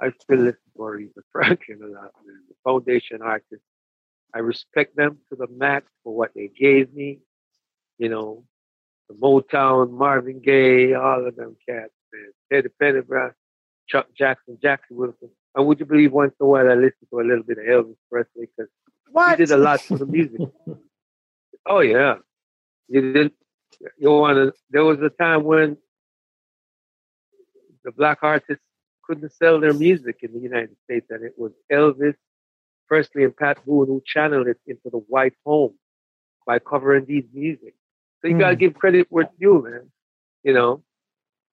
I 0.00 0.10
still 0.20 0.38
listen 0.38 0.60
to 0.76 0.82
Aretha 0.82 1.22
Franklin 1.32 1.80
a 1.82 1.86
lot, 1.86 2.12
man. 2.26 2.40
The 2.48 2.54
foundation 2.64 3.22
artists. 3.22 3.64
I 4.34 4.40
respect 4.40 4.96
them 4.96 5.18
to 5.30 5.36
the 5.36 5.46
max 5.48 5.86
for 6.02 6.14
what 6.14 6.32
they 6.34 6.48
gave 6.48 6.92
me. 6.92 7.20
You 7.98 8.08
know, 8.08 8.44
the 9.08 9.14
Motown, 9.14 9.92
Marvin 9.92 10.40
Gaye, 10.40 10.94
all 10.94 11.26
of 11.26 11.36
them 11.36 11.56
cats, 11.68 11.92
man. 12.12 12.32
Teddy 12.52 12.68
Pendergrass, 12.82 13.32
Chuck 13.88 14.08
Jackson, 14.16 14.58
Jackson 14.60 14.96
Wilson. 14.96 15.30
And 15.54 15.66
would 15.66 15.78
you 15.78 15.86
believe 15.86 16.12
once 16.12 16.34
in 16.40 16.46
a 16.46 16.48
while 16.48 16.68
I 16.68 16.74
listen 16.74 17.06
to 17.10 17.20
a 17.20 17.22
little 17.22 17.44
bit 17.44 17.58
of 17.58 17.64
Elvis 17.64 17.96
Presley 18.10 18.48
because 18.56 18.70
he 19.30 19.36
did 19.36 19.52
a 19.52 19.56
lot 19.56 19.80
for 19.80 19.98
the 19.98 20.06
music. 20.06 20.40
oh 21.66 21.80
yeah, 21.80 22.16
you 22.88 23.12
did. 23.12 23.32
You 23.98 24.10
want 24.10 24.36
to? 24.36 24.52
There 24.70 24.84
was 24.84 24.98
a 25.00 25.10
time 25.10 25.44
when 25.44 25.76
the 27.84 27.92
black 27.92 28.18
artists 28.22 28.64
couldn't 29.04 29.32
sell 29.32 29.60
their 29.60 29.74
music 29.74 30.18
in 30.22 30.32
the 30.32 30.40
United 30.40 30.76
States, 30.84 31.06
and 31.10 31.24
it 31.24 31.34
was 31.36 31.52
Elvis 31.70 32.14
Presley 32.88 33.24
and 33.24 33.36
Pat 33.36 33.64
Boone 33.66 33.86
who 33.86 34.02
channeled 34.06 34.48
it 34.48 34.58
into 34.66 34.88
the 34.90 34.98
white 34.98 35.34
home 35.44 35.74
by 36.46 36.58
covering 36.58 37.04
these 37.06 37.24
music. 37.32 37.74
So 38.20 38.28
you 38.28 38.38
gotta 38.38 38.54
Hmm. 38.54 38.60
give 38.60 38.74
credit 38.74 39.06
where 39.10 39.24
it's 39.24 39.34
due, 39.38 39.62
man. 39.62 39.90
You 40.42 40.54
know. 40.54 40.84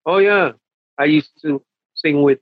Oh 0.05 0.17
yeah, 0.17 0.53
I 0.97 1.05
used 1.05 1.31
to 1.41 1.63
sing 1.95 2.21
with 2.23 2.39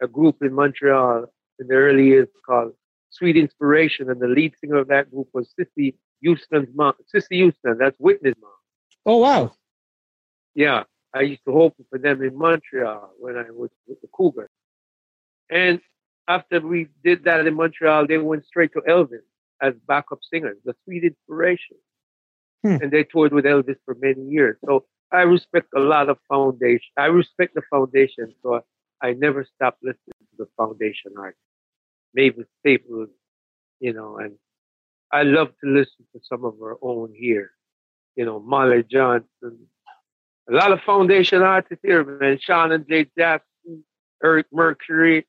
a 0.00 0.06
group 0.08 0.42
in 0.42 0.52
Montreal 0.52 1.26
in 1.58 1.66
the 1.68 1.74
early 1.74 2.06
years 2.06 2.28
called 2.46 2.74
Sweet 3.10 3.36
Inspiration, 3.36 4.10
and 4.10 4.20
the 4.20 4.28
lead 4.28 4.54
singer 4.58 4.76
of 4.76 4.88
that 4.88 5.10
group 5.10 5.28
was 5.32 5.52
Cissy 5.58 5.96
Houston's 6.20 6.68
mom. 6.74 6.94
Cissy 7.06 7.36
Houston, 7.36 7.78
that's 7.78 7.96
Whitney's 7.98 8.34
mom. 8.40 8.50
Oh 9.04 9.18
wow. 9.18 9.54
Yeah, 10.54 10.84
I 11.16 11.22
used 11.22 11.44
to 11.46 11.52
open 11.52 11.84
for 11.88 11.98
them 11.98 12.22
in 12.22 12.36
Montreal 12.36 13.10
when 13.18 13.36
I 13.36 13.50
was 13.50 13.70
with 13.86 14.00
the 14.02 14.08
Cougar. 14.08 14.50
And 15.50 15.80
after 16.28 16.60
we 16.60 16.88
did 17.02 17.24
that 17.24 17.46
in 17.46 17.54
Montreal, 17.54 18.06
they 18.06 18.18
went 18.18 18.44
straight 18.44 18.72
to 18.74 18.82
Elvis 18.82 19.24
as 19.62 19.74
backup 19.88 20.18
singers, 20.30 20.58
the 20.64 20.74
Sweet 20.84 21.04
Inspiration. 21.04 21.78
Hmm. 22.62 22.76
And 22.82 22.90
they 22.90 23.04
toured 23.04 23.32
with 23.32 23.44
Elvis 23.44 23.76
for 23.84 23.96
many 24.00 24.22
years. 24.22 24.58
So 24.66 24.84
I 25.12 25.22
respect 25.22 25.68
a 25.74 25.80
lot 25.80 26.08
of 26.08 26.18
foundation. 26.28 26.90
I 26.98 27.06
respect 27.06 27.54
the 27.54 27.62
foundation, 27.70 28.34
so 28.42 28.60
I 29.00 29.12
never 29.12 29.46
stopped 29.54 29.82
listening 29.82 30.26
to 30.30 30.36
the 30.38 30.48
foundation 30.56 31.12
art. 31.18 31.36
Mavis 32.14 32.46
Staples, 32.60 33.08
you 33.80 33.92
know, 33.92 34.18
and 34.18 34.32
I 35.12 35.22
love 35.22 35.48
to 35.62 35.70
listen 35.70 36.04
to 36.12 36.20
some 36.22 36.44
of 36.44 36.54
our 36.60 36.76
own 36.82 37.14
here. 37.14 37.52
You 38.16 38.24
know, 38.24 38.40
Molly 38.40 38.84
Johnson, 38.90 39.68
a 40.48 40.54
lot 40.54 40.72
of 40.72 40.80
foundation 40.82 41.42
artists 41.42 41.82
here, 41.82 42.04
man. 42.04 42.38
Shawne 42.38 42.74
and 42.74 42.88
Jay 42.88 43.06
Jackson, 43.16 43.84
Eric 44.22 44.46
Mercury, 44.52 45.26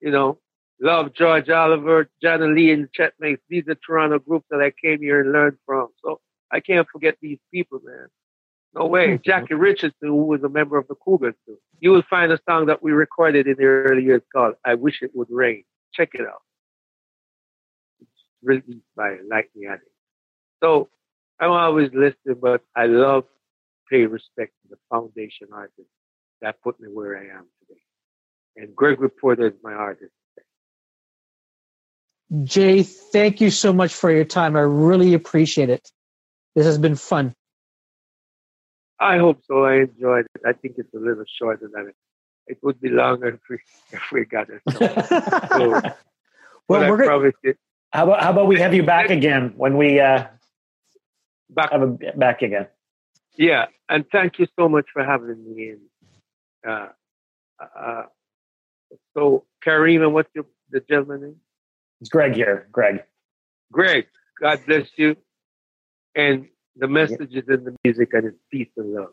you 0.00 0.10
know, 0.10 0.38
love 0.80 1.12
George 1.14 1.48
Oliver, 1.50 2.08
Johnny 2.22 2.46
Lee, 2.46 2.70
and 2.72 2.88
Chet 2.92 3.14
Mates. 3.18 3.42
These 3.48 3.68
are 3.68 3.74
Toronto 3.74 4.18
groups 4.18 4.46
that 4.50 4.60
I 4.60 4.70
came 4.70 5.00
here 5.00 5.20
and 5.20 5.32
learned 5.32 5.58
from. 5.66 5.88
So 6.04 6.20
I 6.50 6.60
can't 6.60 6.86
forget 6.88 7.16
these 7.20 7.38
people, 7.52 7.80
man. 7.84 8.06
No 8.74 8.86
way. 8.86 9.18
Jackie 9.18 9.54
Richardson, 9.54 10.08
who 10.08 10.24
was 10.24 10.42
a 10.42 10.48
member 10.48 10.78
of 10.78 10.88
the 10.88 10.94
Cougars, 10.94 11.34
too. 11.46 11.58
You 11.80 11.90
will 11.90 12.04
find 12.08 12.32
a 12.32 12.38
song 12.48 12.66
that 12.66 12.82
we 12.82 12.92
recorded 12.92 13.46
in 13.46 13.56
the 13.58 13.64
early 13.64 14.04
years 14.04 14.22
called 14.32 14.54
I 14.64 14.74
Wish 14.74 15.02
It 15.02 15.10
Would 15.14 15.28
Rain. 15.30 15.64
Check 15.92 16.10
it 16.14 16.22
out. 16.22 16.42
It's 18.00 18.10
released 18.42 18.86
by 18.96 19.18
Light 19.28 19.50
in 19.54 19.62
the 19.62 19.66
Attic. 19.68 19.82
So 20.62 20.88
I'm 21.38 21.50
always 21.50 21.90
listening, 21.92 22.38
but 22.40 22.62
I 22.74 22.86
love 22.86 23.24
pay 23.92 24.06
respect 24.06 24.52
to 24.62 24.68
the 24.70 24.78
foundation 24.90 25.48
artists 25.52 25.92
that 26.40 26.60
put 26.62 26.80
me 26.80 26.88
where 26.88 27.18
I 27.18 27.38
am 27.38 27.46
today. 27.60 27.80
And 28.56 28.74
Gregory 28.74 29.10
Porter 29.10 29.48
is 29.48 29.54
my 29.62 29.74
artist. 29.74 30.12
Jay, 32.44 32.82
thank 32.82 33.42
you 33.42 33.50
so 33.50 33.72
much 33.74 33.92
for 33.92 34.10
your 34.10 34.24
time. 34.24 34.56
I 34.56 34.60
really 34.60 35.12
appreciate 35.12 35.68
it. 35.68 35.86
This 36.54 36.64
has 36.64 36.78
been 36.78 36.96
fun. 36.96 37.34
I 38.98 39.18
hope 39.18 39.42
so. 39.46 39.64
I 39.64 39.82
enjoyed 39.82 40.26
it. 40.34 40.42
I 40.46 40.54
think 40.54 40.76
it's 40.78 40.94
a 40.94 40.98
little 40.98 41.24
shorter 41.38 41.68
than 41.72 41.88
it. 41.88 41.96
It 42.46 42.58
would 42.62 42.80
be 42.80 42.88
longer 42.88 43.28
if 43.28 43.40
we 43.50 43.58
if 43.92 44.02
we 44.12 44.24
got 44.24 44.48
it. 44.48 44.62
So, 46.68 46.78
well, 46.78 46.90
we're 46.90 46.96
gonna, 46.96 47.08
promise 47.08 47.34
you, 47.42 47.54
How 47.92 48.04
about 48.04 48.22
how 48.22 48.30
about 48.30 48.46
we 48.46 48.58
have 48.60 48.72
you 48.72 48.84
back 48.84 49.10
again 49.10 49.52
when 49.56 49.76
we 49.76 50.00
uh, 50.00 50.26
back 51.50 51.72
have 51.72 51.82
a 51.82 51.88
back 52.16 52.42
again? 52.42 52.68
Yeah, 53.36 53.66
and 53.88 54.04
thank 54.12 54.38
you 54.38 54.46
so 54.58 54.68
much 54.68 54.86
for 54.92 55.04
having 55.04 55.42
me 55.44 55.70
in. 55.70 55.78
Uh, 56.68 56.88
uh, 57.60 58.02
so, 59.14 59.44
Kareem, 59.64 60.02
and 60.02 60.12
what's 60.14 60.28
your, 60.34 60.46
the 60.70 60.80
gentleman 60.80 61.22
name? 61.22 61.36
It's 62.00 62.10
Greg 62.10 62.34
here. 62.34 62.68
Greg. 62.72 63.04
Greg, 63.70 64.06
God 64.40 64.60
bless 64.66 64.88
you. 64.96 65.16
And 66.14 66.48
the 66.76 66.88
message 66.88 67.32
is 67.32 67.44
in 67.48 67.64
the 67.64 67.74
music 67.84 68.10
and 68.12 68.26
it's 68.26 68.38
peace 68.50 68.68
and 68.76 68.92
love. 68.92 69.08